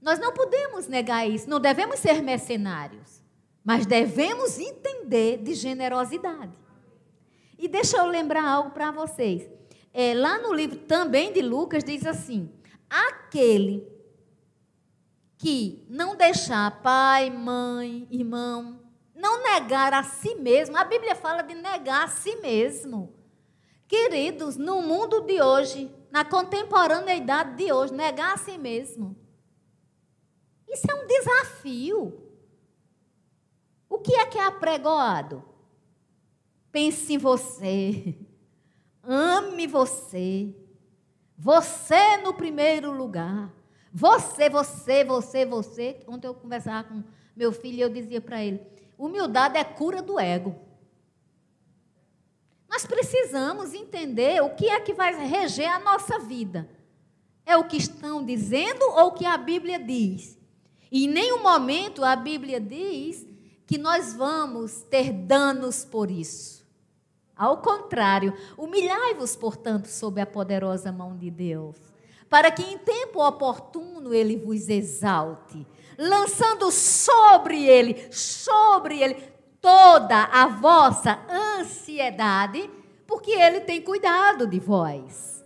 Nós 0.00 0.18
não 0.18 0.32
podemos 0.32 0.86
negar 0.86 1.28
isso, 1.28 1.48
não 1.48 1.58
devemos 1.58 1.98
ser 1.98 2.22
mercenários, 2.22 3.22
mas 3.64 3.86
devemos 3.86 4.58
entender 4.58 5.38
de 5.38 5.54
generosidade. 5.54 6.52
E 7.58 7.66
deixa 7.66 7.96
eu 7.96 8.06
lembrar 8.06 8.44
algo 8.44 8.70
para 8.70 8.90
vocês. 8.90 9.48
É, 9.98 10.12
lá 10.12 10.38
no 10.38 10.52
livro 10.52 10.76
também 10.80 11.32
de 11.32 11.40
Lucas 11.40 11.82
diz 11.82 12.04
assim: 12.04 12.52
aquele 12.90 13.82
que 15.38 15.86
não 15.88 16.14
deixar 16.14 16.82
pai, 16.82 17.30
mãe, 17.30 18.06
irmão, 18.10 18.78
não 19.14 19.42
negar 19.42 19.94
a 19.94 20.02
si 20.02 20.34
mesmo. 20.34 20.76
A 20.76 20.84
Bíblia 20.84 21.14
fala 21.14 21.40
de 21.40 21.54
negar 21.54 22.04
a 22.04 22.08
si 22.08 22.36
mesmo. 22.42 23.16
Queridos, 23.88 24.58
no 24.58 24.82
mundo 24.82 25.22
de 25.22 25.40
hoje, 25.40 25.90
na 26.10 26.26
contemporaneidade 26.26 27.56
de 27.56 27.72
hoje, 27.72 27.94
negar 27.94 28.34
a 28.34 28.36
si 28.36 28.58
mesmo. 28.58 29.16
Isso 30.68 30.84
é 30.90 30.94
um 30.94 31.06
desafio. 31.06 32.22
O 33.88 33.98
que 33.98 34.14
é 34.14 34.26
que 34.26 34.36
é 34.36 34.44
apregoado? 34.44 35.42
Pense 36.70 37.14
em 37.14 37.16
você. 37.16 38.25
Ame 39.06 39.66
você. 39.66 40.54
Você 41.38 42.16
no 42.18 42.34
primeiro 42.34 42.90
lugar. 42.90 43.52
Você, 43.92 44.50
você, 44.50 45.04
você, 45.04 45.46
você. 45.46 46.00
Ontem 46.06 46.26
eu 46.26 46.34
conversava 46.34 46.88
com 46.88 47.02
meu 47.34 47.52
filho 47.52 47.76
e 47.76 47.80
eu 47.80 47.88
dizia 47.88 48.20
para 48.20 48.44
ele: 48.44 48.60
humildade 48.98 49.56
é 49.56 49.64
cura 49.64 50.02
do 50.02 50.18
ego. 50.18 50.56
Nós 52.68 52.84
precisamos 52.84 53.72
entender 53.72 54.42
o 54.42 54.50
que 54.50 54.68
é 54.68 54.80
que 54.80 54.92
vai 54.92 55.14
reger 55.26 55.70
a 55.70 55.78
nossa 55.78 56.18
vida. 56.18 56.68
É 57.44 57.56
o 57.56 57.64
que 57.64 57.76
estão 57.76 58.24
dizendo 58.24 58.82
ou 58.82 59.08
o 59.08 59.12
que 59.12 59.24
a 59.24 59.38
Bíblia 59.38 59.78
diz? 59.78 60.36
E 60.90 61.04
em 61.04 61.08
nenhum 61.08 61.42
momento 61.42 62.04
a 62.04 62.16
Bíblia 62.16 62.60
diz 62.60 63.26
que 63.66 63.78
nós 63.78 64.14
vamos 64.14 64.82
ter 64.82 65.12
danos 65.12 65.84
por 65.84 66.10
isso. 66.10 66.55
Ao 67.36 67.58
contrário, 67.58 68.32
humilhai-vos, 68.56 69.36
portanto, 69.36 69.86
sob 69.88 70.20
a 70.20 70.26
poderosa 70.26 70.90
mão 70.90 71.14
de 71.14 71.30
Deus, 71.30 71.76
para 72.30 72.50
que 72.50 72.62
em 72.62 72.78
tempo 72.78 73.22
oportuno 73.22 74.14
ele 74.14 74.38
vos 74.38 74.68
exalte, 74.68 75.66
lançando 75.98 76.70
sobre 76.70 77.66
ele, 77.66 78.08
sobre 78.10 79.02
ele, 79.02 79.14
toda 79.60 80.24
a 80.24 80.46
vossa 80.46 81.18
ansiedade, 81.28 82.70
porque 83.06 83.32
ele 83.32 83.60
tem 83.60 83.82
cuidado 83.82 84.46
de 84.46 84.58
vós. 84.58 85.44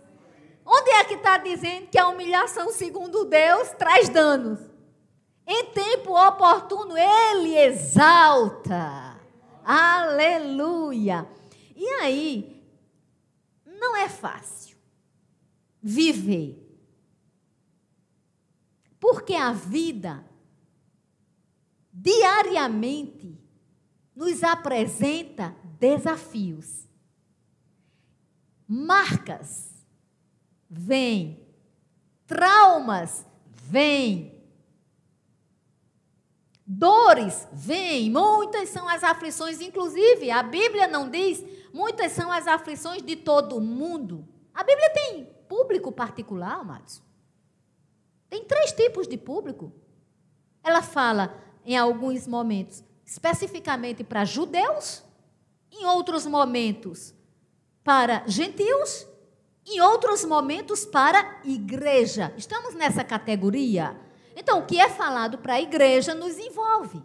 Onde 0.65 0.91
é 0.91 1.03
que 1.03 1.15
está 1.15 1.37
dizendo 1.37 1.87
que 1.87 1.97
a 1.97 2.07
humilhação, 2.07 2.71
segundo 2.71 3.25
Deus, 3.25 3.69
traz 3.71 4.07
danos? 4.07 4.59
Em 5.45 5.65
tempo 5.65 6.15
oportuno, 6.15 6.95
ele 6.97 7.57
exalta. 7.57 9.19
Aleluia. 9.65 11.27
E 11.75 11.87
aí, 12.01 12.63
não 13.65 13.95
é 13.95 14.07
fácil 14.07 14.77
viver. 15.81 16.57
Porque 18.99 19.33
a 19.33 19.51
vida, 19.51 20.23
diariamente, 21.91 23.37
nos 24.15 24.43
apresenta 24.43 25.55
desafios. 25.79 26.87
Marcas 28.67 29.71
vêm, 30.69 31.43
traumas 32.27 33.25
vêm, 33.45 34.41
dores 36.65 37.47
vêm, 37.51 38.09
muitas 38.09 38.69
são 38.69 38.87
as 38.87 39.03
aflições, 39.03 39.59
inclusive 39.59 40.31
a 40.31 40.41
Bíblia 40.41 40.87
não 40.87 41.09
diz 41.09 41.43
Muitas 41.73 42.11
são 42.11 42.31
as 42.31 42.47
aflições 42.47 43.01
de 43.01 43.15
todo 43.15 43.61
mundo. 43.61 44.27
A 44.53 44.63
Bíblia 44.63 44.89
tem 44.89 45.25
público 45.47 45.91
particular, 45.91 46.59
amados. 46.59 47.01
Tem 48.29 48.43
três 48.45 48.71
tipos 48.71 49.07
de 49.07 49.17
público. 49.17 49.73
Ela 50.63 50.81
fala, 50.81 51.35
em 51.65 51.77
alguns 51.77 52.27
momentos, 52.27 52.83
especificamente 53.05 54.03
para 54.03 54.23
judeus, 54.25 55.03
em 55.71 55.85
outros 55.85 56.25
momentos, 56.25 57.13
para 57.83 58.23
gentios, 58.27 59.07
em 59.65 59.81
outros 59.81 60.23
momentos, 60.23 60.85
para 60.85 61.41
igreja. 61.43 62.33
Estamos 62.37 62.73
nessa 62.73 63.03
categoria. 63.03 63.99
Então, 64.35 64.59
o 64.59 64.65
que 64.65 64.79
é 64.79 64.89
falado 64.89 65.37
para 65.37 65.55
a 65.55 65.61
igreja 65.61 66.13
nos 66.13 66.37
envolve. 66.37 67.01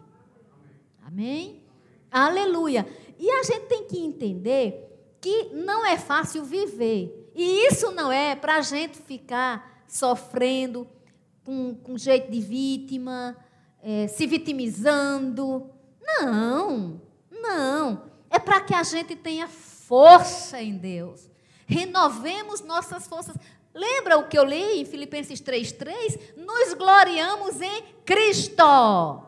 Amém? 1.05 1.63
Aleluia. 2.11 2.87
E 3.19 3.29
a 3.29 3.43
gente 3.43 3.65
tem 3.67 3.83
que 3.85 3.99
entender 3.99 4.87
que 5.19 5.49
não 5.53 5.85
é 5.85 5.97
fácil 5.97 6.43
viver. 6.43 7.31
E 7.35 7.67
isso 7.67 7.91
não 7.91 8.11
é 8.11 8.35
para 8.35 8.57
a 8.57 8.61
gente 8.61 8.97
ficar 8.97 9.83
sofrendo 9.87 10.87
com, 11.43 11.75
com 11.75 11.97
jeito 11.97 12.31
de 12.31 12.41
vítima, 12.41 13.35
é, 13.81 14.07
se 14.07 14.25
vitimizando. 14.25 15.69
Não, 16.01 17.01
não. 17.31 18.03
É 18.29 18.39
para 18.39 18.61
que 18.61 18.73
a 18.73 18.83
gente 18.83 19.15
tenha 19.15 19.47
força 19.47 20.61
em 20.61 20.77
Deus. 20.77 21.29
Renovemos 21.65 22.61
nossas 22.61 23.07
forças. 23.07 23.35
Lembra 23.73 24.17
o 24.17 24.27
que 24.27 24.37
eu 24.37 24.43
li 24.43 24.81
em 24.81 24.85
Filipenses 24.85 25.41
3,3? 25.41 26.35
Nos 26.37 26.73
gloriamos 26.73 27.61
em 27.61 27.83
Cristo. 28.03 29.26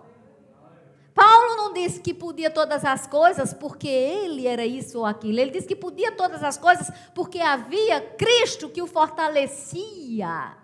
Paulo 1.14 1.56
não 1.56 1.74
disse 1.74 2.00
que 2.00 2.14
podia 2.14 2.50
todas 2.50 2.86
as 2.86 3.08
coisas 3.08 3.54
porque 3.54 3.88
ele 3.88 4.48
era 4.48 4.66
isso 4.66 5.00
ou 5.00 5.06
aquilo. 5.06 5.40
Ele 5.40 5.52
disse 5.52 5.68
que 5.68 5.76
podia 5.76 6.12
todas 6.12 6.44
as 6.44 6.58
coisas 6.58 6.90
porque 7.14 7.40
havia 7.40 8.02
Cristo 8.02 8.70
que 8.70 8.82
o 8.82 8.88
fortalecia. 8.88 10.58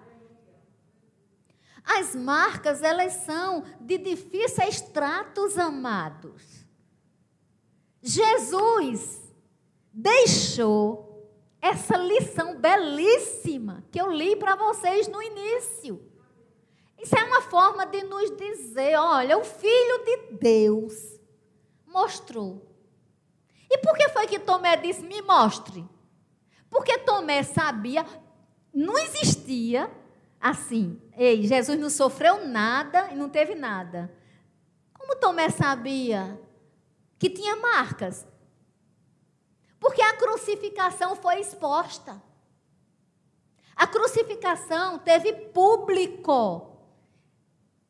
As 1.83 2.15
marcas, 2.15 2.81
elas 2.81 3.13
são 3.13 3.63
de 3.79 3.97
difíceis 3.97 4.81
tratos, 4.81 5.57
amados. 5.57 6.41
Jesus 8.01 9.21
deixou 9.93 11.05
essa 11.61 11.97
lição 11.97 12.59
belíssima 12.59 13.83
que 13.91 13.99
eu 13.99 14.11
li 14.11 14.35
para 14.35 14.55
vocês 14.55 15.07
no 15.07 15.21
início. 15.21 16.14
Isso 16.97 17.15
é 17.17 17.23
uma 17.23 17.41
forma 17.41 17.85
de 17.85 18.03
nos 18.03 18.35
dizer: 18.35 18.97
olha, 18.97 19.37
o 19.37 19.43
Filho 19.43 20.03
de 20.05 20.17
Deus 20.39 20.93
mostrou. 21.85 22.65
E 23.69 23.77
por 23.79 23.95
que 23.95 24.09
foi 24.09 24.27
que 24.27 24.39
Tomé 24.39 24.77
disse: 24.77 25.01
me 25.01 25.21
mostre? 25.21 25.87
Porque 26.69 26.97
Tomé 26.99 27.43
sabia, 27.43 28.05
não 28.73 28.97
existia 28.97 29.89
assim. 30.39 31.01
Ei, 31.17 31.43
Jesus 31.43 31.79
não 31.79 31.89
sofreu 31.89 32.45
nada 32.45 33.09
e 33.11 33.15
não 33.15 33.29
teve 33.29 33.55
nada. 33.55 34.13
Como 34.93 35.15
Tomé 35.15 35.49
sabia 35.49 36.39
que 37.17 37.29
tinha 37.29 37.55
marcas? 37.55 38.27
Porque 39.79 40.01
a 40.01 40.17
crucificação 40.17 41.15
foi 41.15 41.39
exposta. 41.39 42.21
A 43.75 43.85
crucificação 43.85 44.99
teve 44.99 45.33
público. 45.33 46.74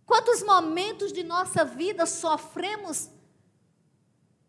Quantos 0.05 0.43
momentos 0.43 1.11
de 1.11 1.23
nossa 1.23 1.65
vida 1.65 2.05
sofremos 2.05 3.09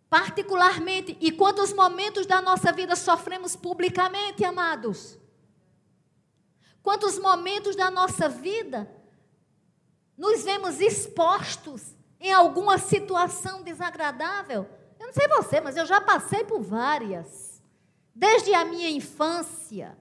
particularmente 0.08 1.16
e 1.20 1.32
quantos 1.32 1.72
momentos 1.72 2.26
da 2.26 2.40
nossa 2.40 2.72
vida 2.72 2.94
sofremos 2.94 3.56
publicamente, 3.56 4.44
amados? 4.44 5.18
Quantos 6.82 7.18
momentos 7.18 7.74
da 7.74 7.90
nossa 7.90 8.28
vida 8.28 8.88
nos 10.16 10.44
vemos 10.44 10.80
expostos 10.80 11.96
em 12.20 12.32
alguma 12.32 12.78
situação 12.78 13.62
desagradável? 13.62 14.68
Eu 14.98 15.06
não 15.06 15.12
sei 15.12 15.26
você, 15.28 15.60
mas 15.60 15.76
eu 15.76 15.84
já 15.84 16.00
passei 16.00 16.44
por 16.44 16.60
várias. 16.60 17.60
Desde 18.14 18.54
a 18.54 18.64
minha 18.64 18.88
infância. 18.88 19.98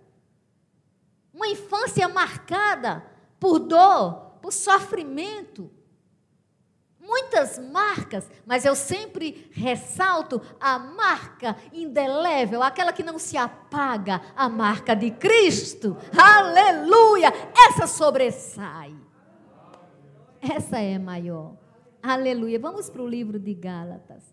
Uma 1.34 1.48
infância 1.48 2.08
marcada 2.08 3.06
por 3.39 3.60
dor, 3.60 4.24
por 4.45 4.53
sofrimento. 4.53 5.71
Muitas 6.99 7.58
marcas, 7.58 8.29
mas 8.45 8.63
eu 8.63 8.75
sempre 8.75 9.49
ressalto 9.51 10.39
a 10.60 10.77
marca 10.77 11.55
indelével, 11.73 12.62
aquela 12.62 12.93
que 12.93 13.01
não 13.01 13.17
se 13.17 13.38
apaga, 13.38 14.21
a 14.36 14.47
marca 14.47 14.95
de 14.95 15.10
Cristo. 15.10 15.97
Aleluia! 16.15 17.29
Essa 17.67 17.88
sobressai. 17.88 18.95
Essa 20.39 20.79
é 20.79 20.99
maior. 20.99 21.58
Aleluia. 22.03 22.60
Vamos 22.60 22.88
para 22.88 23.01
o 23.01 23.08
livro 23.08 23.39
de 23.39 23.55
Gálatas. 23.55 24.23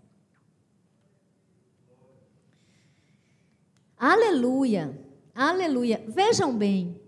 Aleluia. 3.96 4.94
Aleluia. 5.34 6.04
Vejam 6.06 6.54
bem. 6.54 7.00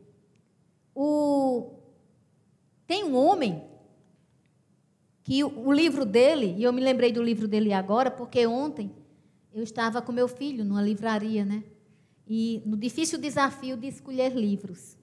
O 0.95 1.74
tem 2.87 3.05
um 3.05 3.17
homem 3.17 3.63
que 5.23 5.43
o, 5.43 5.73
livro 5.73 6.05
dele, 6.05 6.55
e 6.59 6.63
eu 6.63 6.73
me 6.73 6.83
lembrei 6.83 7.11
do 7.11 7.23
livro 7.23 7.49
dele 7.49 7.73
agora, 7.73 8.11
porque 8.11 8.47
ontem 8.47 8.95
eu 9.55 9.63
estava 9.63 10.03
com 10.03 10.13
meu 10.13 10.29
filho 10.29 10.65
numa 10.65 10.83
livraria, 10.83 11.45
né? 11.47 11.65
E 12.27 12.63
no 12.67 12.77
difícil 12.77 13.19
desafio 13.19 13.77
de 13.77 13.87
escolher 13.87 14.35
livros. 14.35 14.99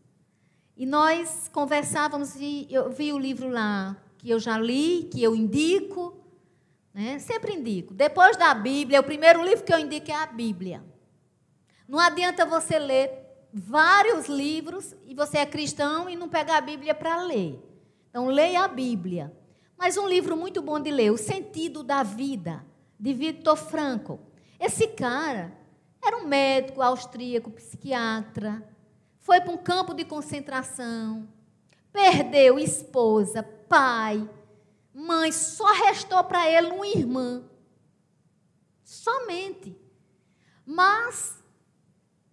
E 0.78 0.86
nós 0.86 1.50
conversávamos 1.52 2.36
e 2.36 2.68
eu 2.70 2.92
vi 2.92 3.12
o 3.12 3.18
livro 3.18 3.50
lá 3.50 3.98
que 4.20 4.30
eu 4.30 4.40
já 4.40 4.60
li, 4.60 5.10
que 5.12 5.24
eu 5.24 5.36
indico, 5.36 6.16
né? 6.94 7.18
Sempre 7.18 7.54
indico. 7.54 7.94
Depois 7.94 8.38
da 8.38 8.54
Bíblia, 8.54 9.00
o 9.00 9.04
primeiro 9.04 9.44
livro 9.44 9.64
que 9.64 9.74
eu 9.74 9.80
indico 9.80 10.12
é 10.12 10.16
a 10.16 10.28
Bíblia. 10.28 10.84
Não 11.88 11.98
adianta 11.98 12.46
você 12.46 12.78
ler 12.78 13.10
vários 13.52 14.28
livros 14.28 14.96
e 15.08 15.16
você 15.16 15.40
é 15.40 15.46
cristão 15.48 16.08
e 16.08 16.16
não 16.16 16.30
pegar 16.30 16.58
a 16.58 16.62
Bíblia 16.62 16.94
para 16.94 17.24
ler. 17.24 17.71
Então, 18.12 18.28
leia 18.28 18.66
a 18.66 18.68
Bíblia. 18.68 19.36
Mas 19.78 19.98
um 19.98 20.08
livro 20.08 20.38
muito 20.38 20.62
bom 20.62 20.80
de 20.80 20.92
ler, 20.92 21.12
O 21.12 21.18
Sentido 21.18 21.82
da 21.82 22.04
Vida, 22.04 22.64
de 23.00 23.14
Victor 23.14 23.58
Frankl. 23.58 24.18
Esse 24.60 24.90
cara 24.90 25.52
era 26.04 26.18
um 26.18 26.28
médico 26.28 26.82
austríaco, 26.82 27.50
psiquiatra, 27.50 28.64
foi 29.18 29.40
para 29.40 29.52
um 29.52 29.58
campo 29.58 29.94
de 29.94 30.04
concentração, 30.04 31.28
perdeu 31.94 32.60
esposa, 32.60 33.42
pai, 33.42 34.30
mãe, 34.94 35.32
só 35.32 35.72
restou 35.86 36.24
para 36.26 36.50
ele 36.50 36.72
uma 36.72 36.88
irmã. 36.88 37.44
Somente. 38.84 39.76
Mas 40.66 41.42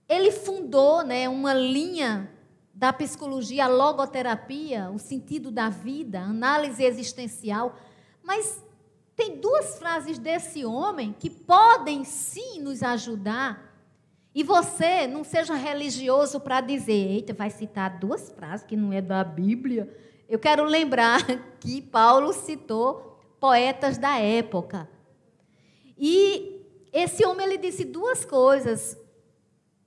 ele 0.08 0.32
fundou 0.32 1.04
né, 1.04 1.28
uma 1.28 1.54
linha 1.54 2.30
da 2.78 2.92
psicologia, 2.92 3.64
a 3.64 3.68
logoterapia, 3.68 4.88
o 4.94 5.00
sentido 5.00 5.50
da 5.50 5.68
vida, 5.68 6.20
análise 6.20 6.84
existencial. 6.84 7.74
Mas 8.22 8.64
tem 9.16 9.40
duas 9.40 9.80
frases 9.80 10.16
desse 10.16 10.64
homem 10.64 11.12
que 11.12 11.28
podem 11.28 12.04
sim 12.04 12.60
nos 12.60 12.80
ajudar. 12.84 13.74
E 14.32 14.44
você 14.44 15.08
não 15.08 15.24
seja 15.24 15.54
religioso 15.54 16.38
para 16.38 16.60
dizer, 16.60 16.92
eita, 16.92 17.34
vai 17.34 17.50
citar 17.50 17.98
duas 17.98 18.30
frases 18.30 18.64
que 18.64 18.76
não 18.76 18.92
é 18.92 19.02
da 19.02 19.24
Bíblia. 19.24 19.92
Eu 20.28 20.38
quero 20.38 20.62
lembrar 20.62 21.26
que 21.58 21.82
Paulo 21.82 22.32
citou 22.32 23.18
poetas 23.40 23.98
da 23.98 24.20
época. 24.20 24.88
E 25.98 26.64
esse 26.92 27.26
homem 27.26 27.44
ele 27.44 27.58
disse 27.58 27.84
duas 27.84 28.24
coisas. 28.24 28.96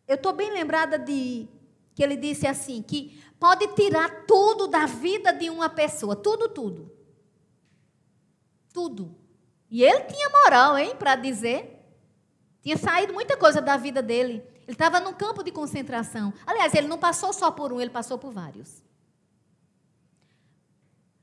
Eu 0.05 0.15
estou 0.15 0.33
bem 0.33 0.51
lembrada 0.51 0.99
de 0.99 1.47
que 1.93 2.03
ele 2.03 2.15
disse 2.15 2.47
assim, 2.47 2.81
que 2.81 3.21
pode 3.39 3.67
tirar 3.69 4.25
tudo 4.25 4.67
da 4.67 4.85
vida 4.85 5.33
de 5.33 5.49
uma 5.49 5.69
pessoa, 5.69 6.15
tudo, 6.15 6.49
tudo. 6.49 6.91
Tudo. 8.73 9.15
E 9.69 9.83
ele 9.83 10.01
tinha 10.01 10.29
moral, 10.29 10.77
hein, 10.77 10.95
para 10.97 11.15
dizer. 11.15 11.79
Tinha 12.61 12.77
saído 12.77 13.13
muita 13.13 13.35
coisa 13.35 13.61
da 13.61 13.75
vida 13.77 14.01
dele. 14.01 14.43
Ele 14.63 14.75
estava 14.75 14.99
no 14.99 15.13
campo 15.15 15.43
de 15.43 15.51
concentração. 15.51 16.33
Aliás, 16.45 16.73
ele 16.75 16.87
não 16.87 16.97
passou 16.97 17.33
só 17.33 17.51
por 17.51 17.73
um, 17.73 17.81
ele 17.81 17.89
passou 17.89 18.17
por 18.17 18.31
vários. 18.31 18.83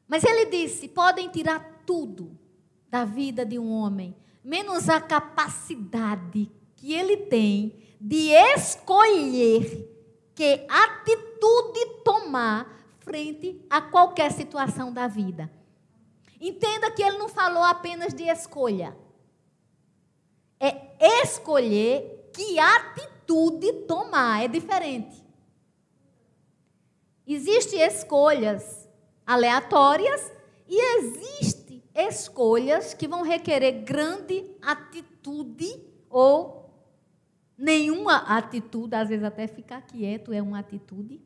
Mas 0.07 0.25
ele 0.25 0.47
disse: 0.47 0.89
podem 0.89 1.29
tirar 1.29 1.83
tudo 1.87 2.39
da 2.91 3.05
vida 3.05 3.45
de 3.45 3.59
um 3.59 3.71
homem, 3.71 4.17
menos 4.43 4.89
a 4.89 5.01
capacidade 5.01 6.51
que 6.75 6.95
ele 6.95 7.17
tem 7.17 7.79
de 8.01 8.31
escolher 8.31 9.98
que 10.39 10.65
atitude 10.69 11.85
tomar 12.05 12.65
frente 13.01 13.61
a 13.69 13.83
qualquer 13.83 14.31
situação 14.31 14.93
da 14.93 15.09
vida. 15.09 15.51
Entenda 16.41 16.93
que 16.93 17.03
ele 17.03 17.19
não 17.19 17.29
falou 17.29 17.65
apenas 17.65 18.15
de 18.15 18.23
escolha. 18.23 18.97
É 20.61 21.23
escolher 21.25 22.31
que 22.33 22.57
atitude 22.57 23.73
tomar, 23.89 24.45
é 24.45 24.47
diferente. 24.47 25.27
Existem 27.27 27.81
escolhas 27.81 28.89
aleatórias 29.27 30.33
e 30.69 30.99
existem 30.99 31.83
escolhas 31.93 32.95
que 32.95 33.09
vão 33.09 33.23
requerer 33.23 33.83
grande 33.83 34.49
atitude 34.63 35.83
ou 36.09 36.58
nenhuma 37.59 38.19
atitude, 38.19 38.95
às 38.95 39.09
vezes 39.09 39.25
até 39.25 39.49
ficar 39.49 39.83
quieto 39.83 40.33
é 40.33 40.41
uma 40.41 40.61
atitude. 40.61 41.21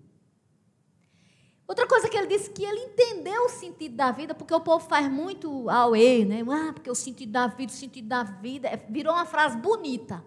Outra 1.68 1.86
coisa 1.86 2.08
que 2.08 2.16
ele 2.16 2.26
disse 2.26 2.50
que 2.50 2.64
ele 2.64 2.80
entendeu 2.80 3.44
o 3.44 3.48
sentido 3.48 3.94
da 3.94 4.10
vida, 4.10 4.34
porque 4.34 4.52
o 4.52 4.60
povo 4.60 4.84
faz 4.86 5.08
muito 5.10 5.70
auê, 5.70 6.24
né? 6.24 6.40
Ah, 6.50 6.72
porque 6.72 6.90
o 6.90 6.94
sentido 6.94 7.32
da 7.32 7.46
vida, 7.46 7.72
o 7.72 7.76
sentido 7.76 8.08
da 8.08 8.22
vida, 8.24 8.68
é, 8.68 8.76
virou 8.76 9.14
uma 9.14 9.24
frase 9.24 9.56
bonita. 9.56 10.24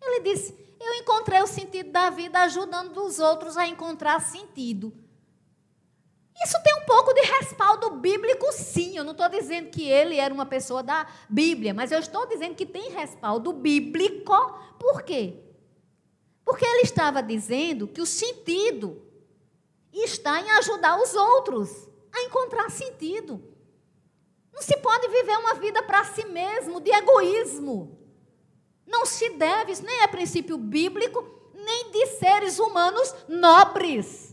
Ele 0.00 0.20
disse: 0.20 0.54
Eu 0.80 0.94
encontrei 0.94 1.42
o 1.42 1.46
sentido 1.46 1.90
da 1.90 2.08
vida 2.10 2.38
ajudando 2.40 2.96
os 2.98 3.18
outros 3.18 3.56
a 3.56 3.66
encontrar 3.66 4.20
sentido. 4.20 4.92
Isso 6.42 6.56
tem 6.62 6.74
um 6.74 6.84
pouco 6.86 7.12
de 7.12 7.20
respaldo 7.22 7.90
bíblico, 7.90 8.52
sim. 8.52 8.96
Eu 8.96 9.04
não 9.04 9.12
estou 9.12 9.28
dizendo 9.28 9.70
que 9.70 9.88
ele 9.88 10.16
era 10.16 10.32
uma 10.32 10.46
pessoa 10.46 10.82
da 10.82 11.06
Bíblia, 11.28 11.74
mas 11.74 11.90
eu 11.90 11.98
estou 11.98 12.26
dizendo 12.26 12.54
que 12.54 12.66
tem 12.66 12.90
respaldo 12.90 13.52
bíblico. 13.52 14.32
Por 14.78 15.02
quê? 15.02 15.34
Porque 16.44 16.64
ele 16.64 16.82
estava 16.82 17.22
dizendo 17.22 17.88
que 17.88 18.00
o 18.00 18.06
sentido 18.06 19.02
está 19.92 20.40
em 20.40 20.50
ajudar 20.52 21.00
os 21.00 21.14
outros 21.14 21.88
a 22.12 22.22
encontrar 22.22 22.70
sentido. 22.70 23.42
Não 24.52 24.62
se 24.62 24.76
pode 24.78 25.08
viver 25.08 25.36
uma 25.38 25.54
vida 25.54 25.82
para 25.82 26.04
si 26.04 26.24
mesmo, 26.26 26.80
de 26.80 26.90
egoísmo. 26.90 27.98
Não 28.86 29.04
se 29.04 29.30
deve, 29.30 29.72
isso 29.72 29.84
nem 29.84 30.00
é 30.00 30.06
princípio 30.06 30.56
bíblico, 30.56 31.24
nem 31.54 31.90
de 31.90 32.06
seres 32.06 32.58
humanos 32.58 33.14
nobres. 33.28 34.27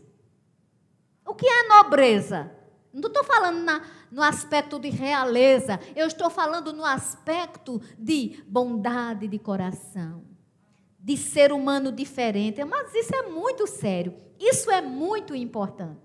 O 1.25 1.33
que 1.33 1.47
é 1.47 1.67
nobreza? 1.67 2.51
Não 2.93 3.07
estou 3.07 3.23
falando 3.23 3.63
na, 3.63 3.81
no 4.09 4.21
aspecto 4.21 4.79
de 4.79 4.89
realeza, 4.89 5.79
eu 5.95 6.07
estou 6.07 6.29
falando 6.29 6.71
no 6.71 6.85
aspecto 6.85 7.81
de 7.97 8.41
bondade 8.47 9.27
de 9.27 9.37
coração, 9.37 10.23
de 10.97 11.17
ser 11.17 11.51
humano 11.51 11.91
diferente. 11.91 12.63
Mas 12.63 12.93
isso 12.93 13.13
é 13.13 13.23
muito 13.23 13.67
sério. 13.67 14.13
Isso 14.39 14.71
é 14.71 14.81
muito 14.81 15.35
importante. 15.35 15.99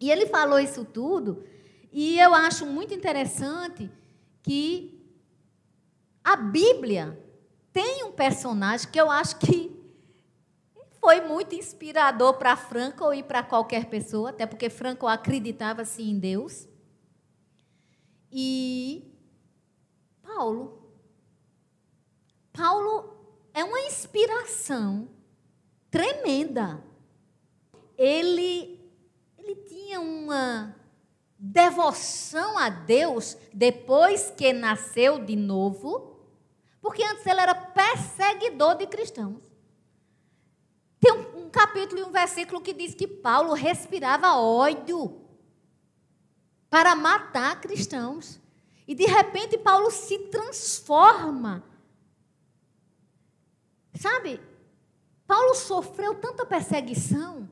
E 0.00 0.10
ele 0.10 0.26
falou 0.26 0.58
isso 0.58 0.84
tudo, 0.84 1.44
e 1.92 2.18
eu 2.18 2.32
acho 2.32 2.64
muito 2.64 2.94
interessante 2.94 3.90
que 4.42 4.98
a 6.22 6.36
Bíblia 6.36 7.18
tem 7.72 8.04
um 8.04 8.12
personagem 8.12 8.88
que 8.90 9.00
eu 9.00 9.10
acho 9.10 9.38
que 9.38 9.77
foi 11.08 11.22
muito 11.22 11.54
inspirador 11.54 12.34
para 12.34 12.54
Franco 12.54 13.14
e 13.14 13.22
para 13.22 13.42
qualquer 13.42 13.86
pessoa, 13.86 14.28
até 14.28 14.44
porque 14.44 14.68
Franco 14.68 15.06
acreditava 15.06 15.82
sim 15.82 16.10
em 16.10 16.18
Deus. 16.18 16.68
E 18.30 19.10
Paulo. 20.22 20.92
Paulo 22.52 23.16
é 23.54 23.64
uma 23.64 23.80
inspiração 23.80 25.08
tremenda 25.90 26.84
ele, 27.96 28.78
ele 29.38 29.54
tinha 29.66 30.00
uma 30.00 30.76
devoção 31.38 32.58
a 32.58 32.68
Deus 32.68 33.34
depois 33.54 34.30
que 34.36 34.52
nasceu 34.52 35.24
de 35.24 35.36
novo, 35.36 36.20
porque 36.82 37.02
antes 37.02 37.24
ele 37.24 37.40
era 37.40 37.54
perseguidor 37.54 38.76
de 38.76 38.86
cristãos. 38.86 39.47
Capítulo 41.58 42.00
e 42.00 42.04
um 42.04 42.12
versículo 42.12 42.60
que 42.60 42.72
diz 42.72 42.94
que 42.94 43.06
Paulo 43.06 43.52
respirava 43.52 44.36
ódio 44.36 45.20
para 46.70 46.94
matar 46.94 47.60
cristãos. 47.60 48.40
E 48.86 48.94
de 48.94 49.06
repente 49.06 49.58
Paulo 49.58 49.90
se 49.90 50.18
transforma. 50.30 51.64
Sabe? 53.94 54.40
Paulo 55.26 55.54
sofreu 55.54 56.14
tanta 56.14 56.46
perseguição 56.46 57.48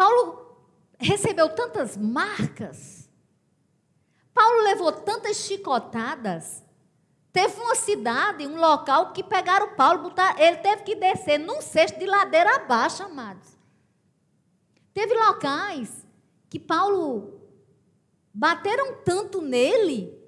Paulo 0.00 0.56
recebeu 0.98 1.50
tantas 1.50 1.94
marcas. 1.94 3.06
Paulo 4.32 4.62
levou 4.62 4.90
tantas 4.90 5.36
chicotadas. 5.36 6.64
Teve 7.32 7.60
uma 7.60 7.74
cidade, 7.74 8.46
um 8.46 8.58
local 8.58 9.12
que 9.12 9.22
pegaram 9.22 9.74
Paulo, 9.74 10.02
botar, 10.02 10.40
ele 10.40 10.56
teve 10.58 10.82
que 10.82 10.96
descer 10.96 11.38
num 11.38 11.60
cesto 11.60 11.98
de 11.98 12.06
ladeira 12.06 12.56
abaixo, 12.56 13.02
amados. 13.02 13.56
Teve 14.92 15.14
locais 15.14 16.04
que 16.48 16.58
Paulo 16.58 17.40
bateram 18.34 18.96
tanto 19.04 19.40
nele 19.40 20.18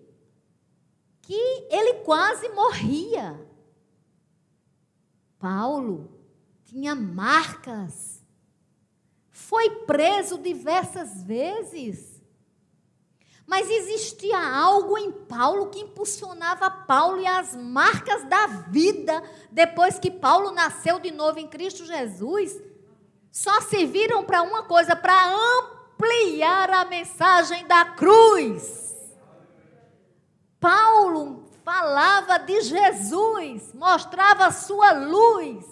que 1.22 1.66
ele 1.70 1.94
quase 2.04 2.48
morria. 2.50 3.48
Paulo 5.38 6.08
tinha 6.64 6.94
marcas 6.94 8.22
foi 9.52 9.68
preso 9.84 10.38
diversas 10.38 11.24
vezes. 11.24 12.11
Mas 13.46 13.68
existia 13.68 14.38
algo 14.38 14.96
em 14.96 15.10
Paulo 15.12 15.70
que 15.70 15.80
impulsionava 15.80 16.70
Paulo 16.70 17.20
e 17.20 17.26
as 17.26 17.54
marcas 17.56 18.24
da 18.28 18.46
vida 18.46 19.22
depois 19.50 19.98
que 19.98 20.10
Paulo 20.10 20.52
nasceu 20.52 20.98
de 21.00 21.10
novo 21.10 21.38
em 21.38 21.48
Cristo 21.48 21.84
Jesus 21.84 22.60
só 23.32 23.62
serviram 23.62 24.24
para 24.24 24.42
uma 24.42 24.62
coisa, 24.64 24.94
para 24.94 25.34
ampliar 25.34 26.70
a 26.70 26.84
mensagem 26.84 27.66
da 27.66 27.86
cruz. 27.86 28.94
Paulo 30.60 31.46
falava 31.64 32.38
de 32.38 32.60
Jesus, 32.60 33.72
mostrava 33.72 34.46
a 34.46 34.52
sua 34.52 34.92
luz. 34.92 35.64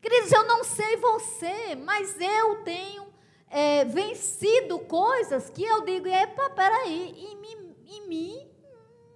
Queridos, 0.00 0.30
eu 0.30 0.46
não 0.46 0.62
sei 0.62 0.96
você, 0.96 1.74
mas 1.74 2.16
eu 2.20 2.62
tenho 2.62 3.09
é, 3.50 3.84
vencido 3.84 4.78
coisas 4.78 5.50
que 5.50 5.64
eu 5.64 5.84
digo, 5.84 6.06
epa, 6.06 6.50
peraí, 6.50 7.10
em 7.18 7.36
mim, 7.36 7.76
em 7.86 8.08
mim 8.08 8.48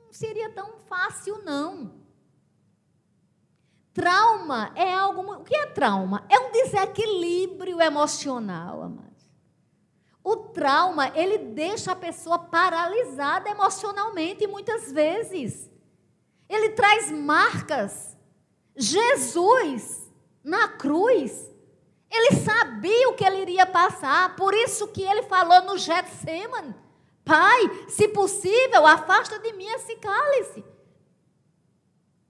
não 0.05 0.13
seria 0.13 0.51
tão 0.51 0.79
fácil, 0.89 1.43
não. 1.45 2.03
Trauma 3.95 4.73
é 4.75 4.93
algo. 4.93 5.35
O 5.35 5.45
que 5.45 5.55
é 5.55 5.67
trauma? 5.67 6.27
É 6.29 6.37
um 6.41 6.51
desequilíbrio 6.51 7.81
emocional, 7.81 8.83
amados. 8.83 9.15
O 10.23 10.37
trauma, 10.37 11.13
ele 11.15 11.39
deixa 11.39 11.93
a 11.93 11.97
pessoa 11.97 12.39
paralisada 12.39 13.49
emocionalmente 13.49 14.49
muitas 14.49 14.91
vezes. 14.91 15.71
Ele 16.49 16.71
traz 16.71 17.13
marcas. 17.13 18.17
Jesus, 18.75 20.11
na 20.43 20.67
cruz, 20.67 21.49
ele 22.15 22.37
sabia 22.37 23.09
o 23.09 23.15
que 23.15 23.25
ele 23.25 23.43
iria 23.43 23.67
passar, 23.67 24.37
por 24.37 24.55
isso 24.55 24.89
que 24.89 25.03
ele 25.03 25.23
falou 25.25 25.63
no 25.63 25.79
Getsemane: 25.79 26.75
Pai, 27.25 27.87
se 27.89 28.09
possível, 28.09 28.87
afasta 28.87 29.39
de 29.39 29.53
mim 29.55 29.67
esse 29.67 29.97
cálice. 29.97 30.65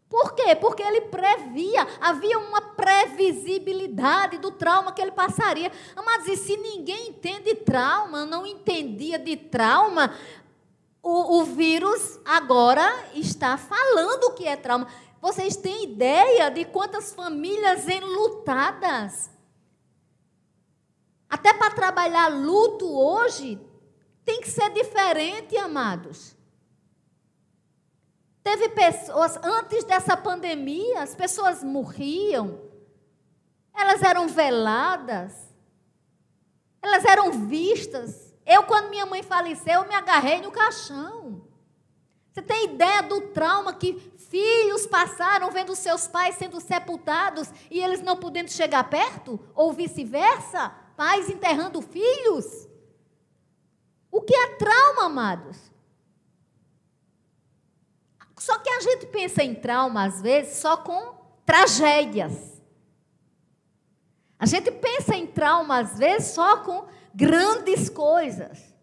Por 0.08 0.32
quê? 0.34 0.54
Porque 0.54 0.80
ele 0.80 1.00
previa, 1.00 1.88
havia 2.00 2.38
uma 2.38 2.60
previsibilidade 2.60 4.38
do 4.38 4.52
trauma 4.52 4.92
que 4.92 5.02
ele 5.02 5.10
passaria. 5.10 5.72
Mas 5.96 6.28
e 6.28 6.36
se 6.36 6.56
ninguém 6.56 7.08
entende 7.08 7.52
trauma, 7.56 8.24
não 8.24 8.46
entendia 8.46 9.18
de 9.18 9.36
trauma, 9.36 10.14
o, 11.02 11.40
o 11.40 11.44
vírus 11.44 12.20
agora 12.24 13.08
está 13.12 13.58
falando 13.58 14.24
o 14.24 14.34
que 14.34 14.46
é 14.46 14.54
trauma. 14.54 14.86
Vocês 15.20 15.56
têm 15.56 15.82
ideia 15.82 16.48
de 16.48 16.64
quantas 16.64 17.12
famílias 17.12 17.88
enlutadas? 17.88 19.33
Até 21.34 21.52
para 21.52 21.74
trabalhar 21.74 22.28
luto 22.28 22.88
hoje, 22.88 23.60
tem 24.24 24.40
que 24.40 24.48
ser 24.48 24.70
diferente, 24.70 25.56
amados. 25.56 26.36
Teve 28.40 28.68
pessoas, 28.68 29.36
antes 29.42 29.82
dessa 29.82 30.16
pandemia, 30.16 31.02
as 31.02 31.12
pessoas 31.16 31.64
morriam, 31.64 32.60
elas 33.74 34.00
eram 34.00 34.28
veladas, 34.28 35.32
elas 36.80 37.04
eram 37.04 37.32
vistas. 37.32 38.32
Eu, 38.46 38.62
quando 38.62 38.90
minha 38.90 39.04
mãe 39.04 39.24
faleceu, 39.24 39.82
eu 39.82 39.88
me 39.88 39.94
agarrei 39.96 40.40
no 40.40 40.52
caixão. 40.52 41.48
Você 42.32 42.42
tem 42.42 42.66
ideia 42.66 43.02
do 43.02 43.20
trauma 43.32 43.74
que 43.74 43.94
filhos 44.30 44.86
passaram 44.86 45.50
vendo 45.50 45.74
seus 45.74 46.06
pais 46.06 46.36
sendo 46.36 46.60
sepultados 46.60 47.50
e 47.72 47.80
eles 47.80 48.00
não 48.00 48.16
podendo 48.16 48.52
chegar 48.52 48.88
perto? 48.88 49.40
Ou 49.52 49.72
vice-versa? 49.72 50.83
Pais 50.96 51.28
enterrando 51.28 51.82
filhos? 51.82 52.68
O 54.10 54.20
que 54.20 54.34
é 54.34 54.54
trauma, 54.56 55.06
amados? 55.06 55.58
Só 58.38 58.58
que 58.58 58.68
a 58.68 58.80
gente 58.80 59.06
pensa 59.06 59.42
em 59.42 59.54
trauma, 59.54 60.04
às 60.04 60.20
vezes, 60.20 60.58
só 60.58 60.76
com 60.76 61.14
tragédias. 61.46 62.62
A 64.38 64.46
gente 64.46 64.70
pensa 64.70 65.16
em 65.16 65.26
trauma, 65.26 65.80
às 65.80 65.98
vezes, 65.98 66.28
só 66.28 66.58
com 66.58 66.86
grandes 67.14 67.88
coisas. 67.88 68.74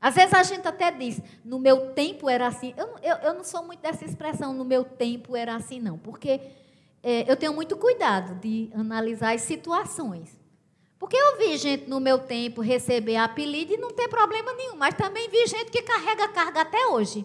Às 0.00 0.14
vezes 0.14 0.32
a 0.32 0.42
gente 0.42 0.66
até 0.66 0.90
diz, 0.90 1.20
no 1.44 1.58
meu 1.58 1.92
tempo 1.92 2.28
era 2.28 2.46
assim. 2.46 2.72
Eu, 2.76 2.96
eu, 3.02 3.16
eu 3.16 3.34
não 3.34 3.44
sou 3.44 3.64
muito 3.64 3.80
dessa 3.80 4.04
expressão, 4.04 4.52
no 4.52 4.64
meu 4.64 4.84
tempo 4.84 5.36
era 5.36 5.56
assim, 5.56 5.80
não. 5.80 5.98
Porque 5.98 6.40
é, 7.02 7.30
eu 7.30 7.36
tenho 7.36 7.52
muito 7.52 7.76
cuidado 7.76 8.36
de 8.36 8.70
analisar 8.74 9.34
as 9.34 9.42
situações. 9.42 10.37
Porque 10.98 11.16
eu 11.16 11.38
vi 11.38 11.56
gente 11.56 11.88
no 11.88 12.00
meu 12.00 12.18
tempo 12.18 12.60
receber 12.60 13.16
apelido 13.16 13.72
e 13.72 13.76
não 13.76 13.92
ter 13.92 14.08
problema 14.08 14.52
nenhum. 14.54 14.76
Mas 14.76 14.94
também 14.94 15.28
vi 15.28 15.46
gente 15.46 15.70
que 15.70 15.82
carrega 15.82 16.28
carga 16.28 16.62
até 16.62 16.86
hoje. 16.88 17.24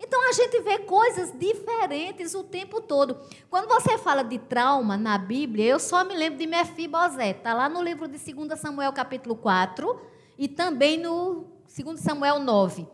Então 0.00 0.28
a 0.28 0.32
gente 0.32 0.60
vê 0.60 0.78
coisas 0.80 1.32
diferentes 1.38 2.34
o 2.34 2.42
tempo 2.42 2.80
todo. 2.80 3.18
Quando 3.48 3.68
você 3.68 3.96
fala 3.98 4.22
de 4.22 4.38
trauma 4.38 4.96
na 4.96 5.16
Bíblia, 5.16 5.66
eu 5.66 5.78
só 5.78 6.04
me 6.04 6.14
lembro 6.14 6.38
de 6.38 6.46
Mefibosete. 6.46 7.38
Está 7.38 7.54
lá 7.54 7.68
no 7.68 7.82
livro 7.82 8.08
de 8.08 8.18
2 8.18 8.58
Samuel, 8.58 8.92
capítulo 8.92 9.36
4, 9.36 10.00
e 10.36 10.48
também 10.48 10.98
no 10.98 11.46
2 11.74 12.00
Samuel 12.00 12.38
9. 12.40 12.86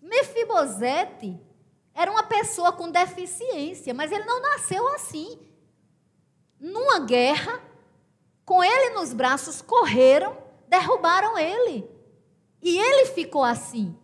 Mefibosete 0.00 1.40
era 1.94 2.10
uma 2.10 2.22
pessoa 2.22 2.72
com 2.72 2.90
deficiência, 2.90 3.94
mas 3.94 4.12
ele 4.12 4.24
não 4.24 4.40
nasceu 4.40 4.86
assim. 4.88 5.38
Numa 6.60 7.00
guerra, 7.00 7.60
com 8.52 8.62
ele 8.62 8.90
nos 8.90 9.14
braços, 9.14 9.62
correram, 9.62 10.36
derrubaram 10.68 11.38
ele. 11.38 11.90
E 12.60 12.78
ele 12.78 13.06
ficou 13.06 13.42
assim. 13.42 13.96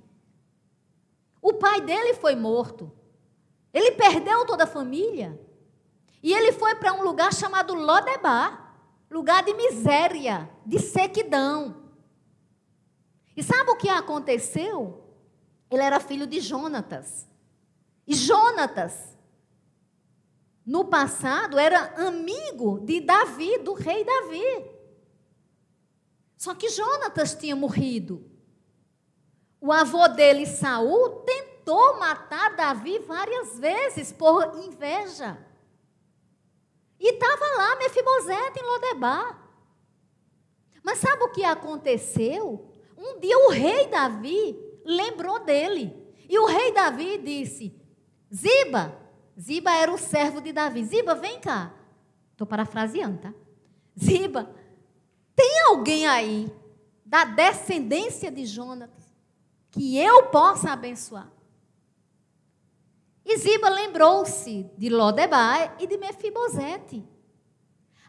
O 1.43 1.53
pai 1.53 1.83
dele 1.83 2.15
foi 2.15 2.35
morto. 2.35 2.91
Ele 3.75 3.91
perdeu 3.91 4.47
toda 4.47 4.65
a 4.65 4.67
família. 4.67 5.39
E 6.23 6.33
ele 6.33 6.51
foi 6.53 6.75
para 6.77 6.95
um 6.95 7.03
lugar 7.03 7.31
chamado 7.31 7.75
Lodebar 7.75 8.75
lugar 9.11 9.43
de 9.43 9.53
miséria, 9.53 10.49
de 10.65 10.79
sequidão. 10.79 11.83
E 13.37 13.43
sabe 13.43 13.71
o 13.71 13.77
que 13.77 13.91
aconteceu? 13.91 15.13
Ele 15.71 15.83
era 15.83 16.01
filho 16.01 16.27
de 16.27 16.41
Jonatas. 16.41 17.29
E 18.07 18.15
Jonatas, 18.15 19.15
no 20.68 20.85
passado, 20.85 21.59
era 21.59 21.94
amigo 22.07 22.78
de 22.81 23.00
Davi, 23.00 23.57
do 23.61 23.72
rei 23.72 24.04
Davi. 24.04 24.70
Só 26.37 26.54
que 26.54 26.68
Jonatas 26.68 27.35
tinha 27.35 27.57
morrido. 27.57 28.31
O 29.59 29.72
avô 29.72 30.07
dele, 30.09 30.44
Saul, 30.44 31.22
tentou 31.24 31.98
matar 31.98 32.54
Davi 32.54 32.98
várias 32.98 33.59
vezes 33.59 34.12
por 34.12 34.62
inveja. 34.62 35.38
E 37.00 37.14
estava 37.14 37.46
lá 37.57 37.76
Mefibosete 37.76 38.61
em 38.61 38.62
Lodebar. 38.62 39.50
Mas 40.83 40.98
sabe 40.98 41.22
o 41.22 41.33
que 41.33 41.44
aconteceu? 41.44 42.70
Um 42.94 43.18
dia 43.18 43.38
o 43.38 43.48
rei 43.48 43.87
Davi 43.87 44.54
lembrou 44.85 45.38
dele. 45.38 45.96
E 46.28 46.38
o 46.38 46.44
rei 46.44 46.72
Davi 46.72 47.16
disse: 47.16 47.74
Ziba, 48.31 49.08
Ziba 49.38 49.70
era 49.72 49.92
o 49.92 49.98
servo 49.98 50.40
de 50.40 50.53
Davi. 50.53 50.85
Ziba, 50.85 51.14
vem 51.14 51.40
cá. 51.40 51.72
Estou 52.33 52.46
parafraseando, 52.46 53.18
tá? 53.18 53.35
Ziba, 53.98 54.51
tem 55.35 55.61
alguém 55.68 56.07
aí 56.07 56.51
da 57.05 57.24
descendência 57.24 58.31
de 58.31 58.44
Jonatas 58.44 59.05
que 59.70 59.96
eu 59.96 60.27
possa 60.27 60.72
abençoar. 60.72 61.31
E 63.24 63.37
Ziba 63.37 63.68
lembrou-se 63.68 64.64
de 64.77 64.88
Lodebar 64.88 65.77
e 65.79 65.87
de 65.87 65.96
Mefibosete. 65.98 67.05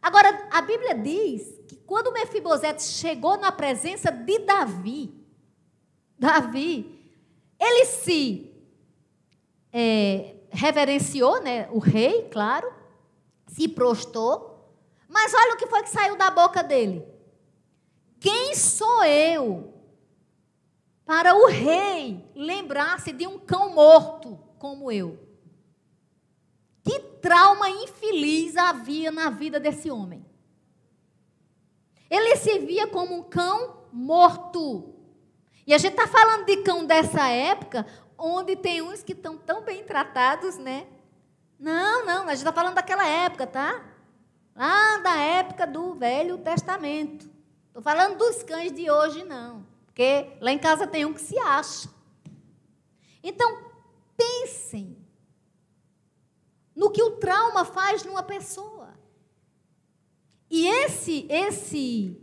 Agora, 0.02 0.48
a 0.52 0.62
Bíblia 0.62 0.96
diz 0.96 1.60
que 1.68 1.76
quando 1.76 2.12
Mefibosete 2.12 2.84
chegou 2.84 3.38
na 3.38 3.52
presença 3.52 4.12
de 4.12 4.40
Davi, 4.40 5.14
Davi, 6.18 6.98
ele 7.60 7.86
se 7.86 8.50
é, 9.74 10.36
reverenciou, 10.52 11.42
né, 11.42 11.68
o 11.72 11.80
rei, 11.80 12.28
claro, 12.32 12.72
se 13.48 13.68
prostou, 13.68 14.50
mas 15.08 15.34
olha 15.34 15.56
o 15.56 15.58
que 15.58 15.68
foi 15.68 15.84
que 15.84 15.90
saiu 15.90 16.16
da 16.16 16.30
boca 16.30 16.64
dele. 16.64 17.06
Quem 18.20 18.54
sou 18.54 19.04
eu 19.04 19.74
para 21.06 21.36
o 21.36 21.48
rei 21.48 22.30
lembrar-se 22.36 23.12
de 23.12 23.26
um 23.26 23.40
cão 23.40 23.74
morto 23.74 24.38
como 24.60 24.92
eu. 24.92 25.18
Que 26.84 27.00
trauma 27.00 27.70
infeliz 27.70 28.56
havia 28.56 29.12
na 29.12 29.30
vida 29.30 29.60
desse 29.60 29.90
homem. 29.90 30.26
Ele 32.10 32.36
se 32.36 32.60
via 32.60 32.88
como 32.88 33.16
um 33.16 33.24
cão 33.24 33.78
morto. 33.92 34.94
E 35.66 35.74
a 35.74 35.78
gente 35.78 35.94
está 35.94 36.08
falando 36.08 36.46
de 36.46 36.58
cão 36.58 36.86
dessa 36.86 37.28
época, 37.28 37.86
onde 38.20 38.56
tem 38.56 38.82
uns 38.82 39.02
que 39.02 39.14
estão 39.14 39.38
tão 39.38 39.64
bem 39.64 39.84
tratados, 39.84 40.58
né? 40.58 40.88
Não, 41.58 42.06
não, 42.06 42.24
a 42.24 42.30
gente 42.30 42.40
está 42.40 42.52
falando 42.52 42.76
daquela 42.76 43.08
época, 43.08 43.48
tá? 43.48 43.84
Lá 44.56 44.98
da 44.98 45.16
época 45.16 45.66
do 45.66 45.96
Velho 45.96 46.38
Testamento. 46.38 47.30
Estou 47.68 47.82
falando 47.82 48.18
dos 48.18 48.44
cães 48.44 48.74
de 48.74 48.92
hoje, 48.92 49.24
não. 49.24 49.66
Porque 49.86 50.38
lá 50.42 50.52
em 50.52 50.60
casa 50.60 50.86
tem 50.86 51.06
um 51.06 51.14
que 51.14 51.22
se 51.22 51.38
acha. 51.40 51.90
Então, 53.24 53.64
pensem 54.16 54.98
no 56.76 56.90
que 56.90 57.04
o 57.04 57.18
trauma 57.18 57.66
faz 57.66 58.04
numa 58.04 58.24
pessoa. 58.24 58.94
E 60.50 60.68
esse 60.68 61.28
esse 61.30 62.18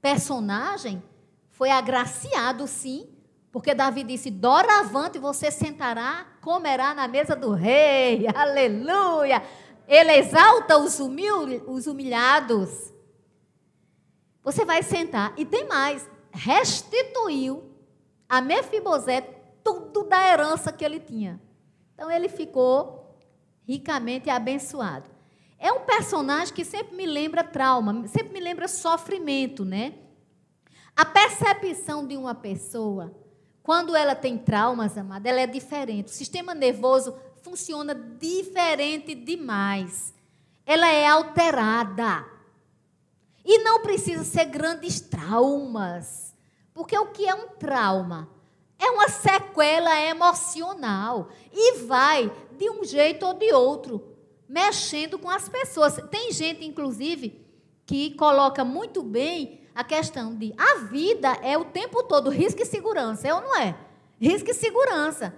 personagem 0.00 1.02
foi 1.50 1.70
agraciado, 1.70 2.66
sim, 2.66 3.13
porque 3.54 3.72
Davi 3.72 4.02
disse: 4.02 4.32
Doravante 4.32 5.16
você 5.16 5.48
sentará, 5.48 6.26
comerá 6.40 6.92
na 6.92 7.06
mesa 7.06 7.36
do 7.36 7.52
rei. 7.52 8.26
Aleluia! 8.34 9.40
Ele 9.86 10.10
exalta 10.10 10.76
os, 10.76 10.98
humil, 10.98 11.62
os 11.68 11.86
humilhados. 11.86 12.92
Você 14.42 14.64
vai 14.64 14.82
sentar. 14.82 15.34
E 15.36 15.44
tem 15.44 15.68
mais. 15.68 16.10
Restituiu 16.32 17.62
a 18.28 18.40
Mefibosete 18.40 19.28
tudo 19.62 20.02
da 20.02 20.20
herança 20.28 20.72
que 20.72 20.84
ele 20.84 20.98
tinha. 20.98 21.40
Então 21.94 22.10
ele 22.10 22.28
ficou 22.28 23.16
ricamente 23.62 24.28
abençoado. 24.28 25.08
É 25.60 25.70
um 25.70 25.82
personagem 25.82 26.52
que 26.52 26.64
sempre 26.64 26.96
me 26.96 27.06
lembra 27.06 27.44
trauma, 27.44 28.04
sempre 28.08 28.32
me 28.32 28.40
lembra 28.40 28.66
sofrimento, 28.66 29.64
né? 29.64 29.94
A 30.96 31.04
percepção 31.04 32.04
de 32.04 32.16
uma 32.16 32.34
pessoa, 32.34 33.14
quando 33.64 33.96
ela 33.96 34.14
tem 34.14 34.36
traumas, 34.36 34.98
amada, 34.98 35.26
ela 35.26 35.40
é 35.40 35.46
diferente. 35.46 36.08
O 36.08 36.14
sistema 36.14 36.54
nervoso 36.54 37.16
funciona 37.40 37.94
diferente 37.94 39.14
demais. 39.14 40.12
Ela 40.66 40.86
é 40.86 41.06
alterada. 41.06 42.26
E 43.42 43.56
não 43.60 43.80
precisa 43.80 44.22
ser 44.22 44.44
grandes 44.44 45.00
traumas. 45.00 46.34
Porque 46.74 46.96
o 46.98 47.06
que 47.06 47.26
é 47.26 47.34
um 47.34 47.48
trauma? 47.48 48.28
É 48.78 48.90
uma 48.90 49.08
sequela 49.08 49.98
emocional. 49.98 51.30
E 51.50 51.78
vai 51.86 52.30
de 52.58 52.68
um 52.68 52.84
jeito 52.84 53.24
ou 53.24 53.32
de 53.32 53.50
outro, 53.54 54.14
mexendo 54.46 55.18
com 55.18 55.30
as 55.30 55.48
pessoas. 55.48 55.96
Tem 56.10 56.30
gente, 56.32 56.66
inclusive, 56.66 57.42
que 57.86 58.10
coloca 58.10 58.62
muito 58.62 59.02
bem 59.02 59.63
a 59.74 59.82
questão 59.82 60.34
de 60.34 60.54
a 60.56 60.84
vida 60.84 61.32
é 61.42 61.58
o 61.58 61.64
tempo 61.64 62.02
todo 62.04 62.30
risco 62.30 62.62
e 62.62 62.66
segurança, 62.66 63.26
é 63.26 63.34
ou 63.34 63.40
não 63.40 63.56
é? 63.56 63.76
Risco 64.20 64.50
e 64.50 64.54
segurança. 64.54 65.34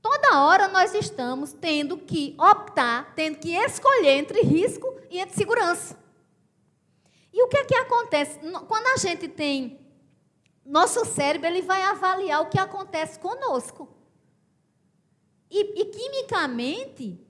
Toda 0.00 0.42
hora 0.42 0.68
nós 0.68 0.94
estamos 0.94 1.52
tendo 1.52 1.96
que 1.98 2.34
optar, 2.38 3.14
tendo 3.14 3.38
que 3.38 3.54
escolher 3.54 4.18
entre 4.18 4.40
risco 4.42 4.98
e 5.10 5.18
entre 5.18 5.34
segurança. 5.34 5.98
E 7.32 7.42
o 7.42 7.48
que 7.48 7.56
é 7.56 7.64
que 7.64 7.74
acontece? 7.74 8.38
Quando 8.68 8.86
a 8.86 8.96
gente 8.96 9.28
tem. 9.28 9.80
Nosso 10.64 11.04
cérebro 11.04 11.48
ele 11.48 11.60
vai 11.60 11.82
avaliar 11.82 12.40
o 12.40 12.48
que 12.48 12.58
acontece 12.58 13.18
conosco. 13.18 13.88
E, 15.50 15.82
e 15.82 15.84
quimicamente 15.86 17.20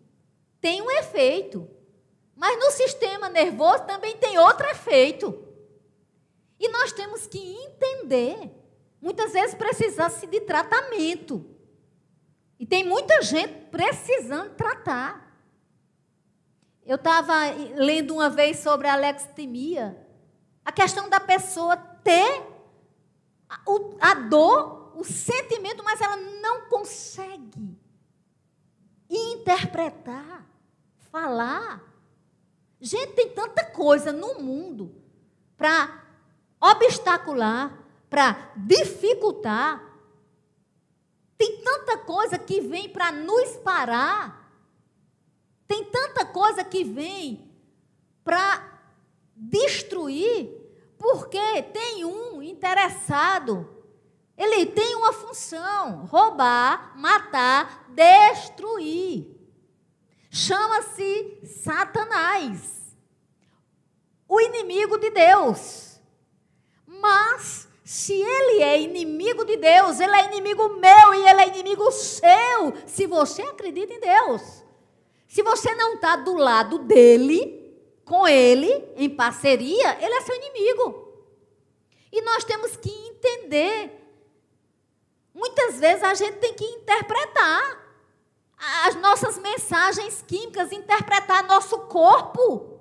tem 0.60 0.80
um 0.82 0.90
efeito. 0.90 1.68
Mas 2.36 2.58
no 2.58 2.70
sistema 2.70 3.28
nervoso 3.28 3.84
também 3.84 4.16
tem 4.16 4.38
outro 4.38 4.66
efeito. 4.68 5.44
E 6.58 6.68
nós 6.68 6.92
temos 6.92 7.26
que 7.26 7.38
entender. 7.38 8.50
Muitas 9.00 9.32
vezes 9.32 9.54
precisa-se 9.54 10.26
de 10.26 10.40
tratamento. 10.40 11.44
E 12.58 12.64
tem 12.64 12.84
muita 12.84 13.20
gente 13.22 13.52
precisando 13.70 14.54
tratar. 14.54 15.24
Eu 16.84 16.96
estava 16.96 17.34
lendo 17.74 18.14
uma 18.14 18.30
vez 18.30 18.58
sobre 18.58 18.88
a 18.88 18.92
alextemia. 18.92 19.98
A 20.64 20.72
questão 20.72 21.08
da 21.08 21.20
pessoa 21.20 21.76
ter 21.76 22.42
a 24.00 24.14
dor, 24.14 24.92
o 24.96 25.04
sentimento, 25.04 25.82
mas 25.84 26.00
ela 26.00 26.16
não 26.16 26.68
consegue 26.68 27.78
interpretar, 29.08 30.46
falar. 31.10 31.82
Gente, 32.80 33.12
tem 33.12 33.30
tanta 33.30 33.64
coisa 33.64 34.12
no 34.12 34.40
mundo 34.40 34.94
para 35.56 36.03
obstacular, 36.64 37.84
para 38.08 38.52
dificultar. 38.56 39.82
Tem 41.36 41.60
tanta 41.62 41.98
coisa 41.98 42.38
que 42.38 42.60
vem 42.60 42.88
para 42.88 43.12
nos 43.12 43.56
parar. 43.56 44.50
Tem 45.66 45.84
tanta 45.84 46.24
coisa 46.24 46.62
que 46.62 46.84
vem 46.84 47.50
para 48.22 48.80
destruir, 49.34 50.48
porque 50.96 51.62
tem 51.64 52.04
um 52.04 52.40
interessado. 52.42 53.68
Ele 54.36 54.64
tem 54.66 54.94
uma 54.94 55.12
função: 55.12 56.06
roubar, 56.06 56.96
matar, 56.96 57.86
destruir. 57.90 59.34
Chama-se 60.30 61.40
Satanás, 61.44 62.96
o 64.28 64.40
inimigo 64.40 64.98
de 64.98 65.10
Deus. 65.10 65.93
Mas 67.04 67.68
se 67.84 68.14
ele 68.14 68.62
é 68.62 68.80
inimigo 68.80 69.44
de 69.44 69.58
Deus, 69.58 70.00
ele 70.00 70.16
é 70.16 70.24
inimigo 70.24 70.70
meu 70.70 71.14
e 71.14 71.28
ele 71.28 71.42
é 71.42 71.48
inimigo 71.48 71.92
seu, 71.92 72.72
se 72.86 73.06
você 73.06 73.42
acredita 73.42 73.92
em 73.92 74.00
Deus. 74.00 74.64
Se 75.28 75.42
você 75.42 75.74
não 75.74 75.96
está 75.96 76.16
do 76.16 76.34
lado 76.34 76.78
dele, 76.78 77.78
com 78.06 78.26
ele, 78.26 78.72
em 78.96 79.10
parceria, 79.10 80.02
ele 80.02 80.14
é 80.14 80.20
seu 80.22 80.34
inimigo. 80.34 81.12
E 82.10 82.22
nós 82.22 82.42
temos 82.42 82.74
que 82.74 82.88
entender. 82.88 84.00
Muitas 85.34 85.78
vezes 85.78 86.02
a 86.02 86.14
gente 86.14 86.38
tem 86.38 86.54
que 86.54 86.64
interpretar 86.64 87.84
as 88.86 88.94
nossas 88.94 89.36
mensagens 89.36 90.24
químicas, 90.26 90.72
interpretar 90.72 91.46
nosso 91.46 91.80
corpo. 91.80 92.80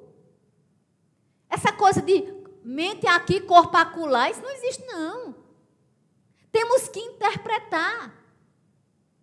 Essa 1.49 1.73
coisa 1.73 2.01
de 2.01 2.42
mente 2.63 3.05
aqui, 3.07 3.41
corpo 3.41 3.75
acolá, 3.77 4.29
isso 4.29 4.41
não 4.41 4.51
existe, 4.51 4.85
não. 4.85 5.35
Temos 6.51 6.87
que 6.87 6.99
interpretar 6.99 8.13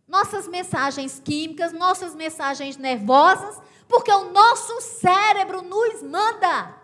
nossas 0.07 0.49
mensagens 0.49 1.21
químicas, 1.25 1.73
nossas 1.73 2.15
mensagens 2.15 2.77
nervosas, 2.77 3.61
porque 3.89 4.11
o 4.13 4.31
nosso 4.31 4.81
cérebro 4.81 5.63
nos 5.63 6.03
manda. 6.03 6.77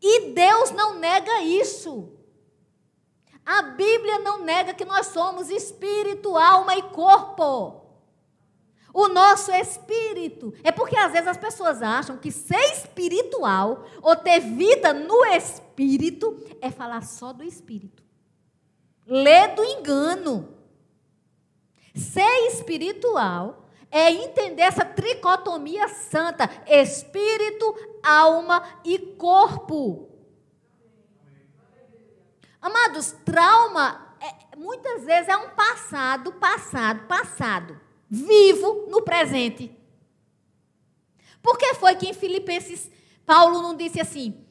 E 0.00 0.32
Deus 0.32 0.70
não 0.70 0.98
nega 0.98 1.40
isso. 1.40 2.12
A 3.44 3.62
Bíblia 3.62 4.18
não 4.18 4.38
nega 4.38 4.74
que 4.74 4.84
nós 4.84 5.06
somos 5.08 5.50
espírito, 5.50 6.36
alma 6.36 6.76
e 6.76 6.82
corpo. 6.82 7.83
O 8.94 9.08
nosso 9.08 9.50
espírito. 9.50 10.54
É 10.62 10.70
porque 10.70 10.96
às 10.96 11.12
vezes 11.12 11.26
as 11.26 11.36
pessoas 11.36 11.82
acham 11.82 12.16
que 12.16 12.30
ser 12.30 12.72
espiritual 12.72 13.84
ou 14.00 14.14
ter 14.14 14.38
vida 14.38 14.94
no 14.94 15.24
espírito 15.26 16.40
é 16.60 16.70
falar 16.70 17.02
só 17.02 17.32
do 17.32 17.42
espírito. 17.42 18.04
Lê 19.04 19.48
do 19.48 19.64
engano. 19.64 20.48
Ser 21.92 22.46
espiritual 22.46 23.68
é 23.90 24.10
entender 24.12 24.62
essa 24.62 24.84
tricotomia 24.84 25.88
santa: 25.88 26.48
espírito, 26.66 27.74
alma 28.02 28.62
e 28.84 28.98
corpo. 28.98 30.08
Amados, 32.60 33.12
trauma 33.24 34.16
é, 34.20 34.56
muitas 34.56 35.04
vezes 35.04 35.28
é 35.28 35.36
um 35.36 35.50
passado, 35.50 36.32
passado, 36.32 37.06
passado, 37.06 37.78
vivo 38.14 38.86
no 38.88 39.02
presente. 39.02 39.70
Por 41.42 41.58
que 41.58 41.74
foi 41.74 41.96
que 41.96 42.08
em 42.08 42.14
Filipenses 42.14 42.90
Paulo 43.26 43.60
não 43.60 43.76
disse 43.76 44.00
assim? 44.00 44.46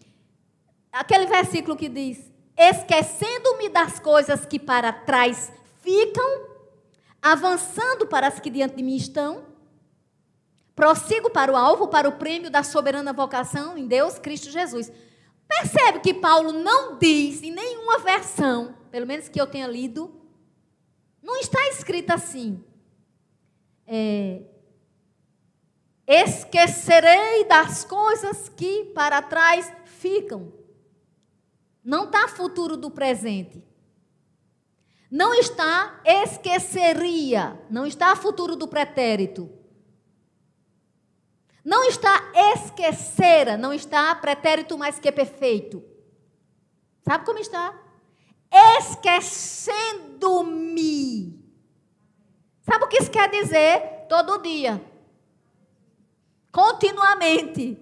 Aquele 0.91 1.25
versículo 1.25 1.77
que 1.77 1.87
diz: 1.87 2.31
Esquecendo-me 2.57 3.69
das 3.69 3.99
coisas 3.99 4.45
que 4.45 4.59
para 4.59 4.91
trás 4.91 5.51
ficam 5.81 6.53
avançando 7.21 8.05
para 8.05 8.27
as 8.27 8.39
que 8.39 8.49
diante 8.49 8.75
de 8.75 8.83
mim 8.83 8.97
estão, 8.97 9.45
prossigo 10.75 11.29
para 11.29 11.51
o 11.51 11.55
alvo, 11.55 11.87
para 11.87 12.09
o 12.09 12.17
prêmio 12.17 12.51
da 12.51 12.63
soberana 12.63 13.13
vocação 13.13 13.77
em 13.77 13.87
Deus, 13.87 14.19
Cristo 14.19 14.49
Jesus. 14.49 14.91
Percebe 15.47 15.99
que 15.99 16.13
Paulo 16.13 16.51
não 16.51 16.97
diz 16.97 17.41
em 17.41 17.51
nenhuma 17.51 17.99
versão, 17.99 18.75
pelo 18.91 19.07
menos 19.07 19.29
que 19.29 19.39
eu 19.39 19.47
tenha 19.47 19.67
lido, 19.67 20.13
não 21.21 21.37
está 21.37 21.59
escrito 21.69 22.11
assim. 22.11 22.61
É, 23.85 24.41
esquecerei 26.07 27.45
das 27.45 27.83
coisas 27.83 28.49
que 28.49 28.85
para 28.95 29.21
trás 29.21 29.71
ficam. 29.85 30.53
Não 31.83 32.05
está 32.05 32.27
futuro 32.27 32.77
do 32.77 32.89
presente. 32.89 33.63
Não 35.11 35.33
está 35.33 36.01
esqueceria, 36.03 37.61
não 37.69 37.85
está 37.85 38.15
futuro 38.15 38.55
do 38.55 38.67
pretérito. 38.67 39.51
Não 41.63 41.83
está 41.85 42.31
esquecera, 42.55 43.55
não 43.55 43.71
está 43.73 44.13
pretérito 44.15 44.77
mais 44.77 44.99
que 44.99 45.11
perfeito. 45.11 45.83
Sabe 47.03 47.25
como 47.25 47.39
está? 47.39 47.79
Esquecendo-me. 48.79 51.42
Sabe 52.63 52.85
o 52.85 52.87
que 52.87 52.97
isso 52.97 53.11
quer 53.11 53.29
dizer? 53.29 54.07
Todo 54.09 54.41
dia. 54.41 54.81
Continuamente. 56.51 57.77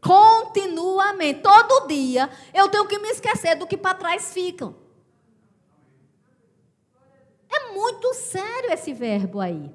Continuamente. 0.00 1.40
Todo 1.40 1.88
dia 1.88 2.30
eu 2.52 2.68
tenho 2.68 2.86
que 2.86 2.98
me 2.98 3.08
esquecer 3.08 3.56
do 3.56 3.66
que 3.66 3.76
para 3.76 3.96
trás 3.96 4.32
ficam. 4.32 4.76
É 7.50 7.72
muito 7.72 8.12
sério 8.14 8.72
esse 8.72 8.92
verbo 8.92 9.40
aí. 9.40 9.74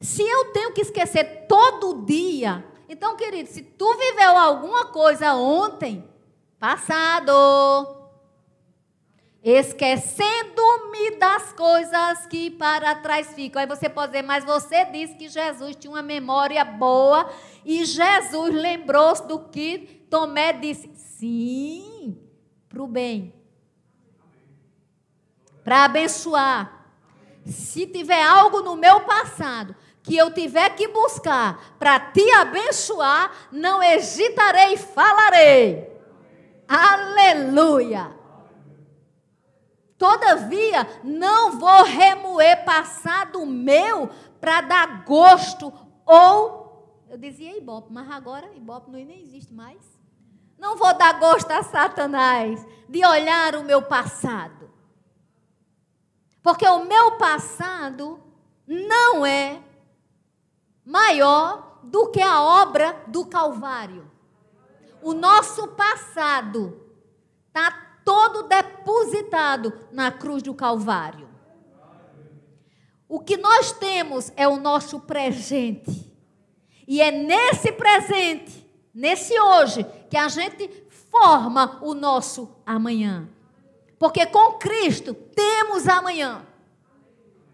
Se 0.00 0.22
eu 0.22 0.52
tenho 0.52 0.72
que 0.72 0.80
esquecer 0.80 1.46
todo 1.46 2.04
dia, 2.06 2.64
então, 2.88 3.16
querido, 3.16 3.48
se 3.48 3.62
tu 3.62 3.96
viveu 3.96 4.36
alguma 4.36 4.86
coisa 4.86 5.34
ontem, 5.34 6.08
passado, 6.58 7.32
esquecendo-me 9.42 11.16
das 11.18 11.52
coisas 11.52 12.26
que 12.26 12.50
para 12.50 12.94
trás 12.96 13.32
ficam. 13.34 13.60
Aí 13.60 13.66
você 13.66 13.88
pode 13.88 14.12
dizer, 14.12 14.22
mas 14.22 14.44
você 14.44 14.84
disse 14.84 15.14
que 15.14 15.28
Jesus 15.28 15.76
tinha 15.76 15.92
uma 15.92 16.02
memória 16.02 16.64
boa 16.64 17.30
e 17.64 17.84
Jesus 17.84 18.54
lembrou-se 18.54 19.26
do 19.26 19.38
que 19.38 20.06
Tomé 20.10 20.52
disse. 20.52 20.90
Sim, 20.94 22.18
para 22.68 22.82
o 22.82 22.86
bem, 22.86 23.34
para 25.64 25.84
abençoar. 25.84 26.78
Se 27.46 27.86
tiver 27.86 28.22
algo 28.22 28.60
no 28.60 28.76
meu 28.76 29.00
passado 29.00 29.74
que 30.02 30.16
eu 30.16 30.30
tiver 30.32 30.70
que 30.70 30.88
buscar 30.88 31.76
para 31.78 31.98
te 31.98 32.30
abençoar, 32.32 33.30
não 33.50 33.82
hesitarei 33.82 34.74
e 34.74 34.78
falarei. 34.78 35.90
Aleluia. 36.68 38.19
Todavia, 40.00 40.88
não 41.04 41.58
vou 41.58 41.84
remoer 41.84 42.64
passado 42.64 43.44
meu 43.44 44.08
para 44.40 44.62
dar 44.62 45.04
gosto 45.04 45.70
ou 46.06 47.04
eu 47.10 47.18
dizia 47.18 47.54
Ibope, 47.58 47.92
mas 47.92 48.10
agora 48.10 48.50
Ibope 48.54 48.90
nem 48.90 49.20
existe 49.20 49.52
mais. 49.52 49.78
Não 50.56 50.74
vou 50.74 50.96
dar 50.96 51.18
gosto 51.20 51.50
a 51.50 51.62
Satanás 51.62 52.66
de 52.88 53.04
olhar 53.04 53.56
o 53.56 53.64
meu 53.64 53.82
passado. 53.82 54.70
Porque 56.42 56.66
o 56.66 56.86
meu 56.86 57.18
passado 57.18 58.22
não 58.66 59.26
é 59.26 59.60
maior 60.82 61.80
do 61.84 62.10
que 62.10 62.22
a 62.22 62.40
obra 62.40 63.04
do 63.06 63.26
Calvário. 63.26 64.10
O 65.02 65.12
nosso 65.12 65.68
passado 65.68 66.90
está 67.48 67.89
todo 68.04 68.44
depositado 68.44 69.72
na 69.92 70.10
cruz 70.10 70.42
do 70.42 70.54
Calvário. 70.54 71.28
O 73.08 73.18
que 73.18 73.36
nós 73.36 73.72
temos 73.72 74.32
é 74.36 74.46
o 74.46 74.56
nosso 74.56 75.00
presente. 75.00 76.10
E 76.86 77.00
é 77.00 77.10
nesse 77.10 77.72
presente, 77.72 78.68
nesse 78.94 79.38
hoje, 79.38 79.84
que 80.08 80.16
a 80.16 80.28
gente 80.28 80.68
forma 81.10 81.78
o 81.82 81.94
nosso 81.94 82.56
amanhã. 82.64 83.28
Porque 83.98 84.24
com 84.26 84.52
Cristo 84.54 85.12
temos 85.12 85.88
amanhã. 85.88 86.46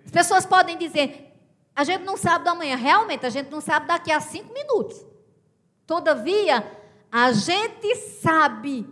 As 0.05 0.11
pessoas 0.11 0.47
podem 0.47 0.77
dizer: 0.77 1.35
a 1.75 1.85
gente 1.85 2.05
não 2.05 2.17
sabe 2.17 2.45
do 2.45 2.51
amanhã. 2.51 2.77
Realmente, 2.77 3.27
a 3.27 3.31
gente 3.31 3.51
não 3.51 3.61
sabe 3.61 3.87
daqui 3.87 4.13
a 4.13 4.21
cinco 4.21 4.53
minutos. 4.53 5.05
Todavia, 5.87 6.65
a 7.11 7.33
gente 7.33 7.95
sabe 7.97 8.87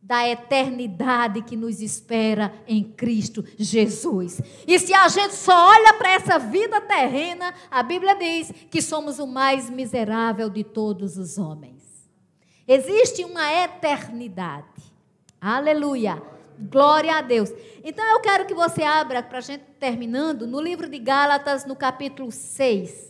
da 0.00 0.26
eternidade 0.28 1.42
que 1.42 1.56
nos 1.56 1.80
espera 1.80 2.52
em 2.66 2.84
Cristo 2.84 3.44
Jesus. 3.56 4.40
E 4.66 4.78
se 4.78 4.94
a 4.94 5.08
gente 5.08 5.34
só 5.34 5.70
olha 5.70 5.94
para 5.94 6.12
essa 6.12 6.38
vida 6.38 6.80
terrena, 6.80 7.52
a 7.70 7.82
Bíblia 7.82 8.14
diz 8.14 8.52
que 8.70 8.80
somos 8.80 9.18
o 9.18 9.26
mais 9.26 9.68
miserável 9.68 10.48
de 10.48 10.62
todos 10.62 11.18
os 11.18 11.36
homens. 11.36 12.08
Existe 12.66 13.24
uma 13.24 13.52
eternidade. 13.52 14.66
Aleluia. 15.40 16.22
Glória 16.58 17.16
a 17.16 17.20
Deus. 17.20 17.50
Então 17.84 18.04
eu 18.04 18.20
quero 18.20 18.44
que 18.46 18.54
você 18.54 18.82
abra, 18.82 19.22
para 19.22 19.38
a 19.38 19.42
gente 19.42 19.64
terminando, 19.78 20.46
no 20.46 20.60
livro 20.60 20.88
de 20.88 20.98
Gálatas, 20.98 21.64
no 21.64 21.76
capítulo 21.76 22.32
6. 22.32 23.07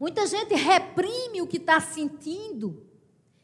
Muita 0.00 0.26
gente 0.26 0.54
reprime 0.54 1.42
o 1.42 1.46
que 1.46 1.58
está 1.58 1.78
sentindo. 1.78 2.86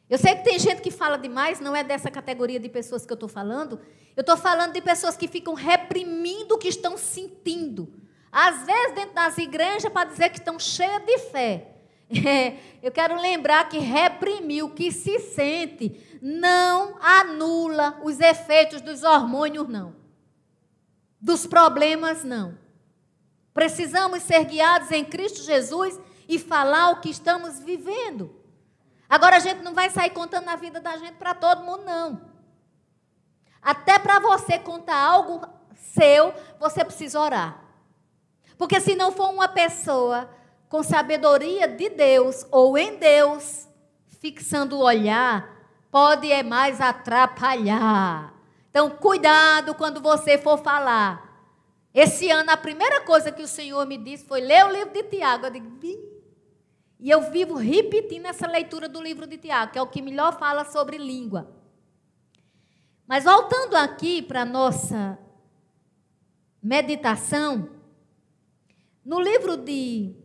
Eu 0.08 0.16
sei 0.16 0.34
que 0.36 0.42
tem 0.42 0.58
gente 0.58 0.80
que 0.80 0.90
fala 0.90 1.18
demais, 1.18 1.60
não 1.60 1.76
é 1.76 1.84
dessa 1.84 2.10
categoria 2.10 2.58
de 2.58 2.66
pessoas 2.70 3.04
que 3.04 3.12
eu 3.12 3.16
estou 3.16 3.28
falando. 3.28 3.78
Eu 4.16 4.22
estou 4.22 4.38
falando 4.38 4.72
de 4.72 4.80
pessoas 4.80 5.18
que 5.18 5.28
ficam 5.28 5.52
reprimindo 5.52 6.54
o 6.54 6.58
que 6.58 6.68
estão 6.68 6.96
sentindo. 6.96 7.92
Às 8.32 8.64
vezes, 8.64 8.94
dentro 8.94 9.14
das 9.14 9.36
igrejas, 9.36 9.92
para 9.92 10.08
dizer 10.08 10.30
que 10.30 10.38
estão 10.38 10.58
cheias 10.58 11.04
de 11.04 11.18
fé. 11.18 11.74
É, 12.26 12.56
eu 12.82 12.90
quero 12.90 13.20
lembrar 13.20 13.68
que 13.68 13.78
reprimir 13.78 14.64
o 14.64 14.70
que 14.70 14.90
se 14.90 15.18
sente 15.18 16.18
não 16.22 16.96
anula 17.02 18.00
os 18.02 18.18
efeitos 18.18 18.80
dos 18.80 19.02
hormônios, 19.02 19.68
não. 19.68 19.94
Dos 21.20 21.46
problemas, 21.46 22.24
não. 22.24 22.56
Precisamos 23.52 24.22
ser 24.22 24.44
guiados 24.44 24.90
em 24.90 25.04
Cristo 25.04 25.42
Jesus 25.42 26.00
e 26.28 26.38
falar 26.38 26.90
o 26.90 27.00
que 27.00 27.10
estamos 27.10 27.60
vivendo. 27.60 28.34
Agora 29.08 29.36
a 29.36 29.40
gente 29.40 29.62
não 29.62 29.74
vai 29.74 29.90
sair 29.90 30.10
contando 30.10 30.48
a 30.48 30.56
vida 30.56 30.80
da 30.80 30.96
gente 30.96 31.14
para 31.14 31.34
todo 31.34 31.64
mundo, 31.64 31.84
não. 31.84 32.20
Até 33.62 33.98
para 33.98 34.18
você 34.18 34.58
contar 34.58 34.96
algo 34.96 35.46
seu, 35.74 36.34
você 36.58 36.84
precisa 36.84 37.20
orar. 37.20 37.62
Porque 38.58 38.80
se 38.80 38.94
não 38.94 39.12
for 39.12 39.30
uma 39.30 39.48
pessoa 39.48 40.28
com 40.68 40.82
sabedoria 40.82 41.68
de 41.68 41.88
Deus 41.90 42.46
ou 42.50 42.76
em 42.76 42.96
Deus, 42.96 43.68
fixando 44.20 44.76
o 44.76 44.82
olhar, 44.82 45.48
pode 45.90 46.30
é 46.30 46.42
mais 46.42 46.80
atrapalhar. 46.80 48.34
Então, 48.70 48.90
cuidado 48.90 49.74
quando 49.74 50.00
você 50.00 50.36
for 50.36 50.58
falar. 50.58 51.24
Esse 51.94 52.30
ano, 52.30 52.50
a 52.50 52.56
primeira 52.56 53.00
coisa 53.00 53.32
que 53.32 53.42
o 53.42 53.48
Senhor 53.48 53.86
me 53.86 53.96
disse 53.96 54.26
foi 54.26 54.40
ler 54.40 54.66
o 54.66 54.70
livro 54.70 54.92
de 54.92 55.02
Tiago. 55.04 55.46
Eu 55.46 55.50
digo, 55.50 55.70
e 56.98 57.10
eu 57.10 57.30
vivo 57.30 57.54
repetindo 57.54 58.26
essa 58.26 58.46
leitura 58.46 58.88
do 58.88 59.02
livro 59.02 59.26
de 59.26 59.36
Tiago, 59.36 59.72
que 59.72 59.78
é 59.78 59.82
o 59.82 59.86
que 59.86 60.00
melhor 60.00 60.38
fala 60.38 60.64
sobre 60.64 60.96
língua. 60.96 61.52
Mas 63.06 63.24
voltando 63.24 63.76
aqui 63.76 64.22
para 64.22 64.42
a 64.42 64.46
nossa 64.46 65.18
meditação, 66.62 67.68
no 69.04 69.20
livro 69.20 69.56
de 69.56 70.16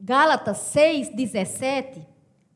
Gálatas 0.00 0.58
6, 0.58 1.08
17, 1.14 2.06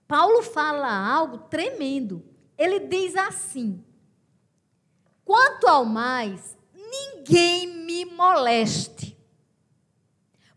Paulo 0.07 0.43
fala 0.43 0.89
algo 0.89 1.39
tremendo. 1.39 2.23
Ele 2.57 2.81
diz 2.81 3.17
assim: 3.17 3.83
Quanto 5.25 5.67
ao 5.67 5.85
mais, 5.85 6.57
ninguém 6.75 7.67
me 7.67 8.05
moleste, 8.05 9.19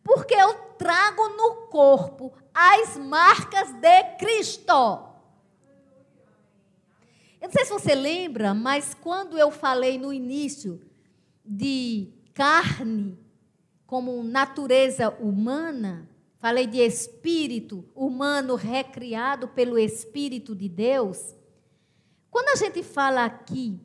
porque 0.03 0.35
eu 0.35 0.53
trago 0.77 1.29
no 1.29 1.67
corpo 1.67 2.33
as 2.55 2.97
marcas 2.97 3.73
de 3.73 4.03
Cristo. 4.17 4.71
Eu 7.41 7.49
não 7.49 7.51
sei 7.51 7.65
se 7.65 7.73
você 7.73 7.93
lembra, 7.93 8.53
mas 8.53 8.93
quando 8.93 9.37
eu 9.37 9.51
falei 9.51 9.99
no 9.99 10.13
início 10.13 10.81
de 11.43 12.13
carne 12.33 13.19
como 13.85 14.23
natureza 14.23 15.09
humana, 15.19 16.09
falei 16.39 16.65
de 16.65 16.79
espírito 16.79 17.83
humano 17.93 18.55
recriado 18.55 19.49
pelo 19.49 19.77
Espírito 19.77 20.55
de 20.55 20.69
Deus. 20.69 21.35
Quando 22.31 22.49
a 22.49 22.55
gente 22.55 22.81
fala 22.81 23.25
aqui, 23.25 23.79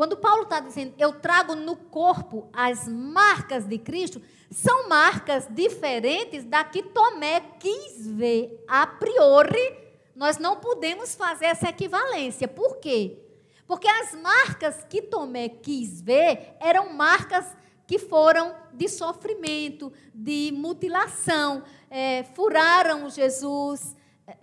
quando 0.00 0.16
Paulo 0.16 0.44
está 0.44 0.60
dizendo, 0.60 0.94
eu 0.96 1.12
trago 1.12 1.54
no 1.54 1.76
corpo 1.76 2.48
as 2.54 2.88
marcas 2.88 3.66
de 3.66 3.76
Cristo, 3.76 4.22
são 4.50 4.88
marcas 4.88 5.46
diferentes 5.50 6.42
da 6.42 6.64
que 6.64 6.82
Tomé 6.82 7.42
quis 7.60 8.08
ver. 8.08 8.64
A 8.66 8.86
priori, 8.86 9.76
nós 10.16 10.38
não 10.38 10.56
podemos 10.56 11.14
fazer 11.14 11.44
essa 11.44 11.68
equivalência. 11.68 12.48
Por 12.48 12.78
quê? 12.78 13.18
Porque 13.66 13.86
as 13.86 14.14
marcas 14.14 14.82
que 14.84 15.02
Tomé 15.02 15.50
quis 15.50 16.00
ver 16.00 16.56
eram 16.60 16.94
marcas 16.94 17.54
que 17.86 17.98
foram 17.98 18.56
de 18.72 18.88
sofrimento, 18.88 19.92
de 20.14 20.50
mutilação, 20.50 21.62
é, 21.90 22.22
furaram 22.22 23.10
Jesus, 23.10 23.94
é, 24.26 24.34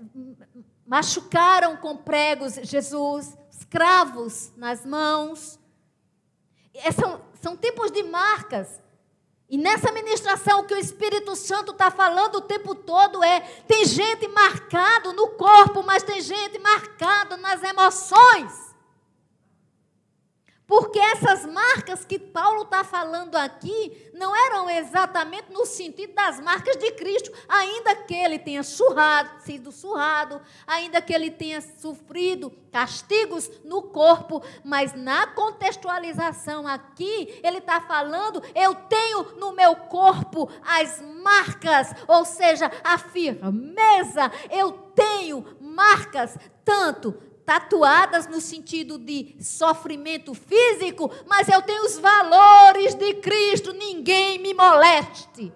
machucaram 0.86 1.76
com 1.78 1.98
pregos 1.98 2.60
Jesus, 2.62 3.36
escravos 3.68 4.52
nas 4.56 4.86
mãos. 4.86 5.60
É, 6.74 6.92
são, 6.92 7.22
são 7.42 7.58
tipos 7.58 7.92
de 7.92 8.04
marcas. 8.04 8.82
E 9.50 9.58
nessa 9.58 9.92
ministração 9.92 10.66
que 10.66 10.74
o 10.74 10.78
Espírito 10.78 11.36
Santo 11.36 11.72
está 11.72 11.92
falando 11.92 12.36
o 12.36 12.42
tempo 12.42 12.74
todo 12.74 13.24
é: 13.24 13.42
tem 13.68 13.86
gente 13.86 14.28
marcado 14.30 15.14
no 15.14 15.30
corpo, 15.30 15.84
mas 15.84 16.04
tem 16.04 16.22
gente 16.22 16.60
marcado 16.60 17.38
nas 17.38 17.62
emoções. 17.64 18.67
Porque 20.68 21.00
essas 21.00 21.46
marcas 21.46 22.04
que 22.04 22.20
Paulo 22.20 22.64
está 22.64 22.84
falando 22.84 23.38
aqui 23.38 24.12
não 24.14 24.36
eram 24.36 24.70
exatamente 24.70 25.50
no 25.50 25.66
sentido 25.66 26.14
das 26.14 26.42
marcas 26.42 26.76
de 26.76 26.92
Cristo, 26.92 27.32
ainda 27.48 27.96
que 27.96 28.14
ele 28.14 28.38
tenha 28.38 28.62
surrado, 28.64 29.42
sido 29.44 29.72
surrado, 29.72 30.42
ainda 30.68 31.02
que 31.02 31.14
ele 31.14 31.32
tenha 31.32 31.62
sofrido 31.62 32.52
castigos 32.70 33.50
no 33.64 33.82
corpo, 33.82 34.44
mas 34.62 34.94
na 34.94 35.28
contextualização 35.28 36.68
aqui, 36.68 37.40
ele 37.42 37.60
está 37.60 37.80
falando: 37.80 38.44
eu 38.54 38.76
tenho 38.76 39.38
no 39.38 39.54
meu 39.54 39.74
corpo 39.74 40.52
as 40.68 41.02
marcas, 41.02 41.96
ou 42.10 42.26
seja, 42.26 42.70
a 42.84 42.98
firmeza, 42.98 44.30
eu 44.52 44.74
tenho 44.94 45.46
marcas 45.62 46.38
tanto 46.66 47.27
tatuadas 47.48 48.28
no 48.28 48.42
sentido 48.42 48.98
de 48.98 49.38
sofrimento 49.42 50.34
físico, 50.34 51.10
mas 51.26 51.48
eu 51.48 51.62
tenho 51.62 51.86
os 51.86 51.98
valores 51.98 52.94
de 52.94 53.14
Cristo, 53.22 53.72
ninguém 53.72 54.38
me 54.38 54.54
moleste. 54.54 55.54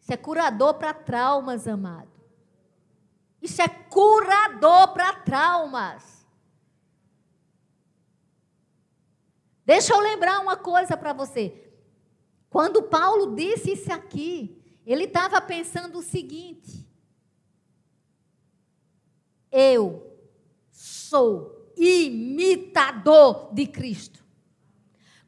Isso 0.00 0.12
é 0.12 0.16
curador 0.16 0.74
para 0.74 0.92
traumas, 0.92 1.68
amado. 1.68 2.10
Isso 3.40 3.62
é 3.62 3.68
curador 3.68 4.88
para 4.88 5.20
traumas. 5.20 6.26
Deixa 9.64 9.94
eu 9.94 10.00
lembrar 10.00 10.40
uma 10.40 10.56
coisa 10.56 10.96
para 10.96 11.12
você. 11.12 11.72
Quando 12.50 12.82
Paulo 12.82 13.36
disse 13.36 13.74
isso 13.74 13.92
aqui, 13.92 14.60
ele 14.84 15.04
estava 15.04 15.40
pensando 15.40 16.00
o 16.00 16.02
seguinte: 16.02 16.84
eu 19.54 20.12
sou 20.72 21.70
imitador 21.76 23.50
de 23.52 23.68
Cristo. 23.68 24.24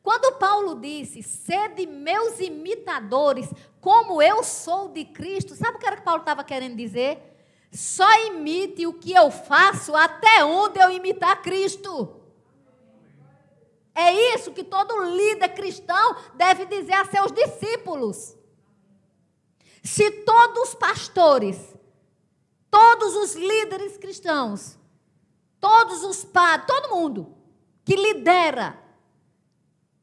Quando 0.02 0.36
Paulo 0.38 0.80
disse, 0.80 1.22
sede 1.22 1.86
meus 1.86 2.40
imitadores, 2.40 3.48
como 3.80 4.20
eu 4.20 4.42
sou 4.42 4.88
de 4.88 5.04
Cristo, 5.04 5.54
sabe 5.54 5.76
o 5.76 5.80
que 5.80 5.86
era 5.86 5.96
que 5.96 6.02
Paulo 6.02 6.20
estava 6.20 6.42
querendo 6.42 6.76
dizer? 6.76 7.22
Só 7.72 8.08
imite 8.26 8.86
o 8.86 8.92
que 8.92 9.12
eu 9.12 9.30
faço 9.30 9.94
até 9.94 10.44
onde 10.44 10.80
eu 10.80 10.90
imitar 10.90 11.40
Cristo. 11.42 12.20
É 13.94 14.12
isso 14.34 14.52
que 14.52 14.64
todo 14.64 15.04
líder 15.04 15.54
cristão 15.54 16.16
deve 16.34 16.66
dizer 16.66 16.94
a 16.94 17.04
seus 17.04 17.32
discípulos. 17.32 18.36
Se 19.82 20.10
todos 20.10 20.70
os 20.70 20.74
pastores 20.74 21.75
todos 22.70 23.14
os 23.14 23.34
líderes 23.34 23.96
cristãos, 23.96 24.78
todos 25.60 26.02
os 26.04 26.24
padres, 26.24 26.66
todo 26.66 26.94
mundo 26.94 27.34
que 27.84 27.94
lidera, 27.96 28.82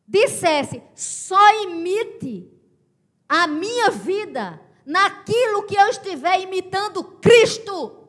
dissesse: 0.08 0.82
só 0.96 1.64
imite 1.64 2.52
a 3.28 3.48
minha 3.48 3.90
vida 3.90 4.62
naquilo 4.86 5.64
que 5.64 5.76
eu 5.76 5.88
estiver 5.88 6.40
imitando 6.42 7.04
Cristo, 7.04 8.08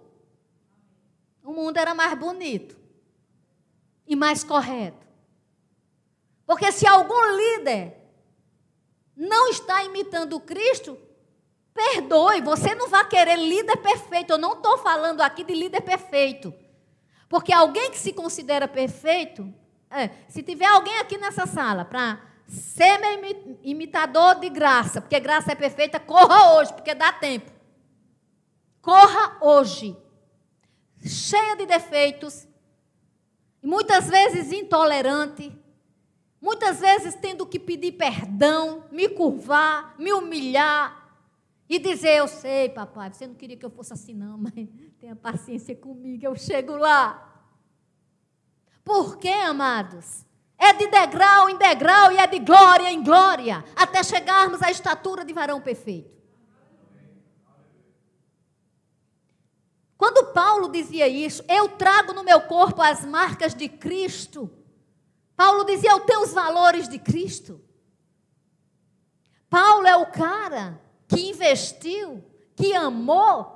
o 1.43 1.53
mundo 1.53 1.77
era 1.77 1.95
mais 1.95 2.19
bonito 2.19 2.77
e 4.07 4.17
mais 4.17 4.43
correto. 4.43 5.07
Porque 6.47 6.71
se 6.73 6.87
algum 6.87 7.37
líder 7.37 7.97
não 9.17 9.49
está 9.49 9.85
imitando 9.85 10.41
Cristo, 10.41 10.99
Perdoe, 11.75 12.41
você 12.41 12.73
não 12.75 12.89
vai 12.89 13.07
querer 13.09 13.37
líder 13.37 13.77
perfeito. 13.79 14.31
Eu 14.31 14.39
não 14.39 14.53
estou 14.53 14.79
falando 14.79 15.21
aqui 15.21 15.43
de 15.43 15.55
líder 15.55 15.81
perfeito. 15.81 16.55
Porque 17.29 17.53
alguém 17.53 17.91
que 17.91 17.99
se 17.99 18.13
considera 18.13 18.69
perfeito, 18.69 19.53
é, 19.91 20.11
se 20.29 20.41
tiver 20.43 20.67
alguém 20.67 20.99
aqui 20.99 21.19
nessa 21.19 21.47
sala 21.47 21.85
para 21.85 22.21
ser 22.47 22.99
meu 22.99 23.59
imitador 23.65 24.37
de 24.37 24.49
graça, 24.49 25.01
porque 25.01 25.19
graça 25.19 25.51
é 25.51 25.55
perfeita, 25.57 25.99
corra 25.99 26.55
hoje, 26.55 26.73
porque 26.73 26.95
dá 26.95 27.13
tempo. 27.13 27.51
Corra 28.81 29.39
hoje. 29.41 29.97
Cheia 31.05 31.57
de 31.57 31.67
defeitos, 31.67 32.47
muitas 33.63 34.09
vezes 34.09 34.53
intolerante, 34.53 35.53
muitas 36.41 36.81
vezes 36.81 37.15
tendo 37.15 37.45
que 37.45 37.59
pedir 37.59 37.93
perdão, 37.93 38.85
me 38.91 39.09
curvar, 39.09 39.95
me 39.99 40.13
humilhar, 40.13 41.04
e 41.69 41.79
dizer: 41.79 42.17
Eu 42.17 42.29
sei, 42.29 42.69
papai, 42.69 43.13
você 43.13 43.27
não 43.27 43.35
queria 43.35 43.57
que 43.57 43.65
eu 43.65 43.71
fosse 43.71 43.93
assim, 43.93 44.15
não, 44.15 44.37
mas 44.39 44.53
tenha 44.99 45.17
paciência 45.17 45.75
comigo, 45.75 46.25
eu 46.25 46.35
chego 46.35 46.77
lá. 46.77 47.31
Por 48.85 49.17
quê, 49.17 49.29
amados? 49.29 50.27
É 50.59 50.73
de 50.73 50.87
degrau 50.87 51.49
em 51.49 51.57
degrau 51.57 52.13
e 52.13 52.19
é 52.19 52.27
de 52.27 52.39
glória 52.39 52.91
em 52.91 53.03
glória, 53.03 53.65
até 53.75 54.03
chegarmos 54.03 54.63
à 54.63 54.71
estatura 54.71 55.25
de 55.25 55.33
varão 55.33 55.61
perfeito. 55.61 56.15
Quando 59.97 60.33
Paulo 60.33 60.71
dizia 60.71 61.09
isso, 61.09 61.43
eu 61.49 61.69
trago 61.69 62.13
no 62.13 62.23
meu 62.23 62.43
corpo 62.43 62.83
as 62.83 63.05
marcas 63.05 63.55
de 63.55 63.69
Cristo. 63.69 64.51
Paulo 65.37 65.65
dizia, 65.65 65.91
eu 65.91 66.01
tenho 66.01 66.23
os 66.23 66.33
valores 66.33 66.89
de 66.89 66.99
Cristo. 66.99 67.61
Paulo 69.49 69.87
é 69.87 69.97
o 69.97 70.07
cara 70.07 70.84
que 71.15 71.31
investiu, 71.31 72.25
que 72.57 72.75
amou. 72.75 73.55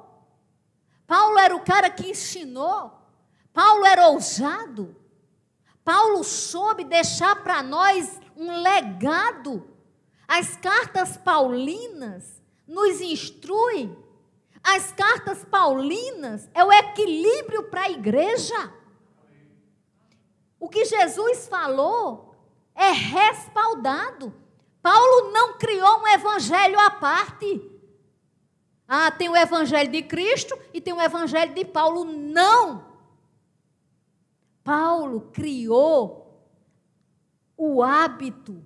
Paulo 1.07 1.39
era 1.39 1.57
o 1.57 1.65
cara 1.65 1.91
que 1.91 2.11
ensinou. 2.11 2.93
Paulo 3.53 3.85
era 3.85 4.09
ousado. 4.09 4.95
Paulo 5.85 6.23
soube 6.23 6.85
deixar 6.85 7.43
para 7.43 7.63
nós 7.63 8.21
um 8.37 8.63
legado. 8.63 9.67
As 10.27 10.57
cartas 10.57 11.17
paulinas 11.17 12.43
nos 12.67 13.01
instruem. 13.01 13.97
As 14.63 14.93
cartas 14.93 15.45
paulinas 15.45 16.49
é 16.53 16.63
o 16.63 16.73
equilíbrio 16.73 17.65
para 17.65 17.83
a 17.83 17.91
igreja. 17.91 18.73
O 20.61 20.69
que 20.69 20.85
Jesus 20.85 21.49
falou 21.49 22.37
é 22.75 22.91
respaldado. 22.91 24.35
Paulo 24.89 25.31
não 25.33 25.59
criou 25.59 26.01
um 26.01 26.09
evangelho 26.09 26.81
à 26.81 26.91
parte. 26.91 27.61
Ah, 28.89 29.11
tem 29.11 29.29
o 29.29 29.37
evangelho 29.37 29.93
de 29.93 30.03
Cristo 30.03 30.59
e 30.73 30.81
tem 30.81 30.95
o 30.95 31.03
evangelho 31.03 31.53
de 31.53 31.63
Paulo. 31.63 32.07
Não! 32.07 32.87
Paulo 34.65 35.29
criou 35.31 36.43
o 37.55 37.83
hábito, 37.83 38.65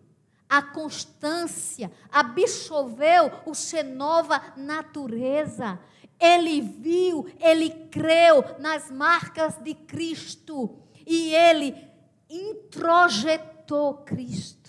a 0.49 0.63
constância, 0.63 1.91
absorveu 2.09 3.33
o 3.45 3.53
ser 3.53 3.83
nova 3.83 4.41
natureza. 4.57 5.77
Ele 6.21 6.61
viu, 6.61 7.27
ele 7.41 7.69
creu 7.89 8.45
nas 8.61 8.93
marcas 8.93 9.59
de 9.59 9.75
Cristo 9.75 10.79
e 11.05 11.35
ele 11.35 11.75
introjetou 12.31 13.95
Cristo. 14.05 14.62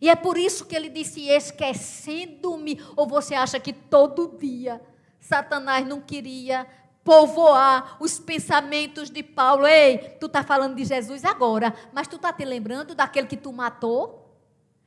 E 0.00 0.08
é 0.08 0.14
por 0.14 0.38
isso 0.38 0.64
que 0.66 0.76
ele 0.76 0.88
disse: 0.88 1.28
esquecendo-me. 1.28 2.80
Ou 2.96 3.06
você 3.06 3.34
acha 3.34 3.58
que 3.58 3.72
todo 3.72 4.36
dia 4.38 4.80
Satanás 5.20 5.86
não 5.86 6.00
queria 6.00 6.66
povoar 7.04 7.96
os 8.00 8.18
pensamentos 8.18 9.10
de 9.10 9.22
Paulo? 9.22 9.66
Ei, 9.66 9.98
tu 10.20 10.26
está 10.26 10.42
falando 10.42 10.76
de 10.76 10.84
Jesus 10.84 11.24
agora, 11.24 11.74
mas 11.92 12.06
tu 12.06 12.16
está 12.16 12.32
te 12.32 12.44
lembrando 12.44 12.94
daquele 12.94 13.26
que 13.26 13.36
tu 13.36 13.52
matou? 13.52 14.24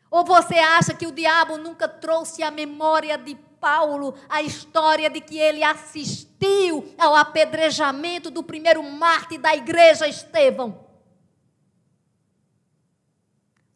Ou 0.10 0.26
você 0.26 0.56
acha 0.56 0.94
que 0.94 1.08
o 1.08 1.12
diabo 1.12 1.58
nunca 1.58 1.88
trouxe 1.88 2.44
à 2.44 2.52
memória 2.52 3.18
de 3.18 3.36
Paulo 3.62 4.14
a 4.28 4.42
história 4.42 5.10
de 5.10 5.22
que 5.22 5.38
ele 5.38 5.64
assistiu 5.64 6.94
ao 6.98 7.16
apedrejamento 7.16 8.30
do 8.30 8.44
primeiro 8.44 8.84
mártir 8.84 9.40
da 9.40 9.56
igreja, 9.56 10.08
Estevão? 10.08 10.91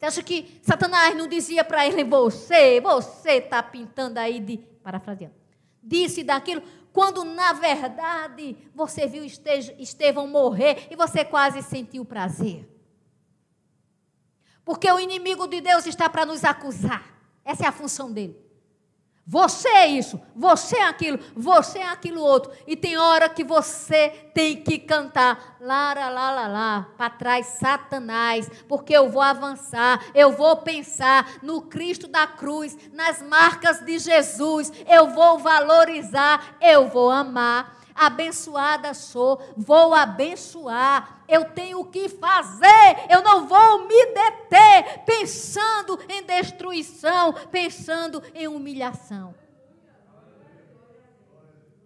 Você 0.05 0.19
acha 0.19 0.23
que 0.23 0.59
Satanás 0.61 1.17
não 1.17 1.27
dizia 1.27 1.63
para 1.63 1.87
ele, 1.87 2.03
você, 2.03 2.79
você 2.79 3.37
está 3.37 3.63
pintando 3.63 4.19
aí 4.19 4.39
de. 4.39 4.57
Parafraseando. 4.83 5.33
Disse 5.81 6.23
daquilo, 6.23 6.61
quando 6.93 7.23
na 7.23 7.53
verdade 7.53 8.55
você 8.75 9.07
viu 9.07 9.23
Estevão 9.25 10.27
morrer 10.27 10.87
e 10.91 10.95
você 10.95 11.25
quase 11.25 11.63
sentiu 11.63 12.05
prazer. 12.05 12.69
Porque 14.63 14.91
o 14.91 14.99
inimigo 14.99 15.47
de 15.47 15.59
Deus 15.59 15.87
está 15.87 16.07
para 16.07 16.23
nos 16.23 16.43
acusar. 16.43 17.03
Essa 17.43 17.65
é 17.65 17.67
a 17.67 17.71
função 17.71 18.11
dele. 18.11 18.44
Você 19.27 19.67
é 19.69 19.87
isso, 19.87 20.21
você 20.35 20.77
é 20.77 20.87
aquilo, 20.87 21.19
você 21.35 21.79
é 21.79 21.87
aquilo 21.87 22.21
outro. 22.21 22.51
E 22.67 22.75
tem 22.75 22.95
hora 22.95 23.27
que 23.27 23.43
você 23.43 24.09
tem 24.35 24.61
que 24.61 24.77
cantar 24.77 25.57
lá, 25.59 25.95
lá, 25.95 26.09
lá, 26.09 26.31
lá, 26.31 26.47
lá 26.47 26.87
para 26.95 27.09
trás, 27.09 27.47
Satanás, 27.59 28.47
porque 28.67 28.95
eu 28.95 29.09
vou 29.09 29.23
avançar, 29.23 29.99
eu 30.13 30.33
vou 30.33 30.57
pensar 30.57 31.39
no 31.41 31.63
Cristo 31.63 32.07
da 32.07 32.27
cruz, 32.27 32.77
nas 32.93 33.19
marcas 33.23 33.83
de 33.83 33.97
Jesus, 33.97 34.71
eu 34.87 35.07
vou 35.09 35.39
valorizar, 35.39 36.57
eu 36.61 36.87
vou 36.87 37.09
amar. 37.09 37.83
Abençoada 37.95 38.93
sou, 38.93 39.41
vou 39.55 39.93
abençoar, 39.93 41.23
eu 41.27 41.45
tenho 41.45 41.79
o 41.79 41.85
que 41.85 42.09
fazer, 42.09 43.05
eu 43.09 43.23
não 43.23 43.47
vou 43.47 43.87
me 43.87 44.05
deter 44.07 45.03
pensando 45.05 45.97
em 46.09 46.21
destruição, 46.23 47.33
pensando 47.49 48.21
em 48.33 48.47
humilhação. 48.47 49.33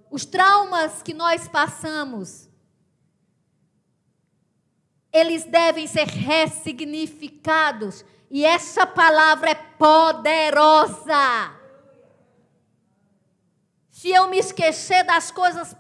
Os 0.10 0.26
traumas 0.26 1.04
que 1.04 1.14
nós 1.14 1.48
passamos, 1.48 2.50
eles 5.14 5.46
devem 5.46 5.86
ser 5.86 6.08
ressignificados, 6.08 8.04
e 8.32 8.46
essa 8.46 8.88
palavra 8.88 9.52
é 9.52 9.56
poderosa. 9.56 11.59
Se 14.00 14.10
eu 14.12 14.30
me 14.30 14.38
esquecer 14.38 15.04
das 15.04 15.30
coisas 15.30 15.76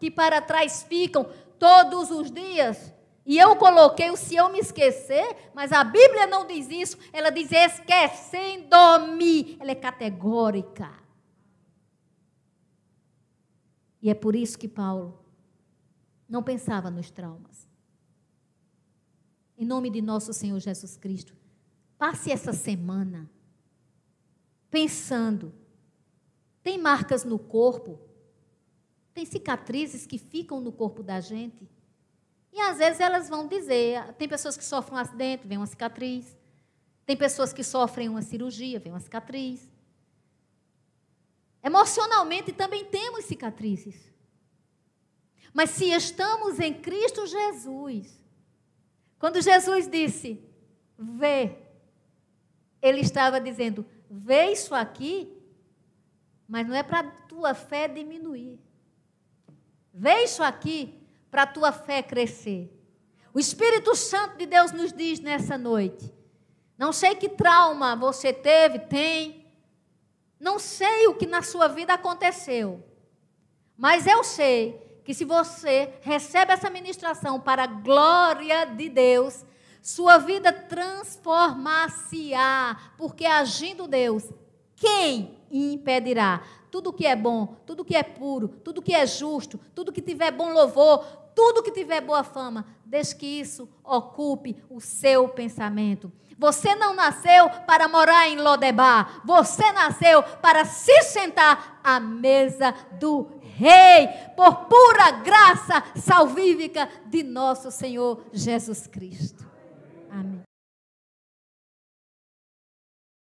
que 0.00 0.10
para 0.10 0.40
trás 0.40 0.84
ficam 0.84 1.30
todos 1.58 2.10
os 2.10 2.32
dias, 2.32 2.94
e 3.26 3.36
eu 3.36 3.56
coloquei 3.56 4.10
o 4.10 4.16
se 4.16 4.36
eu 4.36 4.48
me 4.48 4.58
esquecer, 4.58 5.50
mas 5.52 5.70
a 5.70 5.84
Bíblia 5.84 6.26
não 6.26 6.46
diz 6.46 6.70
isso, 6.70 6.96
ela 7.12 7.28
diz 7.28 7.52
esquecendo-me. 7.52 9.58
Ela 9.60 9.72
é 9.72 9.74
categórica. 9.74 10.90
E 14.00 14.08
é 14.08 14.14
por 14.14 14.34
isso 14.34 14.58
que 14.58 14.66
Paulo 14.66 15.22
não 16.26 16.42
pensava 16.42 16.90
nos 16.90 17.10
traumas. 17.10 17.68
Em 19.58 19.66
nome 19.66 19.90
de 19.90 20.00
nosso 20.00 20.32
Senhor 20.32 20.58
Jesus 20.58 20.96
Cristo, 20.96 21.36
passe 21.98 22.32
essa 22.32 22.54
semana 22.54 23.30
pensando 24.70 25.52
tem 26.68 26.76
marcas 26.76 27.24
no 27.24 27.38
corpo, 27.38 27.98
tem 29.14 29.24
cicatrizes 29.24 30.04
que 30.04 30.18
ficam 30.18 30.60
no 30.60 30.70
corpo 30.70 31.02
da 31.02 31.18
gente. 31.18 31.66
E 32.52 32.60
às 32.60 32.76
vezes 32.76 33.00
elas 33.00 33.26
vão 33.26 33.48
dizer: 33.48 34.12
tem 34.18 34.28
pessoas 34.28 34.54
que 34.54 34.62
sofrem 34.62 34.98
um 34.98 35.00
acidente, 35.00 35.46
vem 35.46 35.56
uma 35.56 35.66
cicatriz. 35.66 36.36
Tem 37.06 37.16
pessoas 37.16 37.54
que 37.54 37.64
sofrem 37.64 38.10
uma 38.10 38.20
cirurgia, 38.20 38.78
vem 38.78 38.92
uma 38.92 39.00
cicatriz. 39.00 39.72
Emocionalmente 41.64 42.52
também 42.52 42.84
temos 42.84 43.24
cicatrizes. 43.24 44.12
Mas 45.54 45.70
se 45.70 45.86
estamos 45.86 46.60
em 46.60 46.74
Cristo 46.74 47.26
Jesus, 47.26 48.20
quando 49.18 49.40
Jesus 49.40 49.88
disse, 49.88 50.38
vê, 50.98 51.56
ele 52.82 53.00
estava 53.00 53.40
dizendo, 53.40 53.86
vê 54.10 54.52
isso 54.52 54.74
aqui 54.74 55.37
mas 56.48 56.66
não 56.66 56.74
é 56.74 56.82
para 56.82 57.04
tua 57.04 57.52
fé 57.52 57.86
diminuir. 57.86 58.58
Vê 59.92 60.24
isso 60.24 60.42
aqui 60.42 60.98
para 61.30 61.46
tua 61.46 61.70
fé 61.70 62.02
crescer. 62.02 62.74
O 63.34 63.38
Espírito 63.38 63.94
Santo 63.94 64.38
de 64.38 64.46
Deus 64.46 64.72
nos 64.72 64.90
diz 64.92 65.20
nessa 65.20 65.58
noite. 65.58 66.10
Não 66.78 66.92
sei 66.92 67.14
que 67.14 67.28
trauma 67.28 67.94
você 67.94 68.32
teve, 68.32 68.78
tem. 68.78 69.44
Não 70.40 70.58
sei 70.58 71.06
o 71.08 71.14
que 71.14 71.26
na 71.26 71.42
sua 71.42 71.68
vida 71.68 71.92
aconteceu. 71.92 72.82
Mas 73.76 74.06
eu 74.06 74.24
sei 74.24 75.02
que 75.04 75.12
se 75.12 75.24
você 75.24 75.92
recebe 76.00 76.52
essa 76.52 76.70
ministração 76.70 77.40
para 77.40 77.64
a 77.64 77.66
glória 77.66 78.64
de 78.64 78.88
Deus, 78.88 79.44
sua 79.82 80.16
vida 80.18 80.52
transformar-se-á, 80.52 82.92
porque 82.96 83.26
agindo 83.26 83.86
Deus, 83.86 84.24
quem 84.76 85.37
impedirá? 85.50 86.42
Tudo 86.70 86.92
que 86.92 87.06
é 87.06 87.16
bom, 87.16 87.56
tudo 87.66 87.84
que 87.84 87.96
é 87.96 88.02
puro, 88.02 88.48
tudo 88.48 88.82
que 88.82 88.94
é 88.94 89.06
justo, 89.06 89.58
tudo 89.74 89.92
que 89.92 90.02
tiver 90.02 90.30
bom 90.30 90.52
louvor, 90.52 91.04
tudo 91.34 91.62
que 91.62 91.70
tiver 91.70 92.00
boa 92.00 92.24
fama, 92.24 92.66
desde 92.84 93.14
que 93.14 93.26
isso 93.26 93.68
ocupe 93.84 94.56
o 94.68 94.80
seu 94.80 95.28
pensamento. 95.28 96.12
Você 96.36 96.74
não 96.74 96.94
nasceu 96.94 97.48
para 97.66 97.88
morar 97.88 98.28
em 98.28 98.36
Lodebar, 98.36 99.22
você 99.24 99.72
nasceu 99.72 100.22
para 100.22 100.64
se 100.64 101.02
sentar 101.02 101.80
à 101.82 101.98
mesa 101.98 102.74
do 102.98 103.28
Rei, 103.40 104.08
por 104.36 104.66
pura 104.66 105.10
graça 105.10 105.82
salvífica 105.96 106.88
de 107.06 107.24
nosso 107.24 107.72
Senhor 107.72 108.24
Jesus 108.32 108.86
Cristo. 108.86 109.44
Amém. 110.08 110.37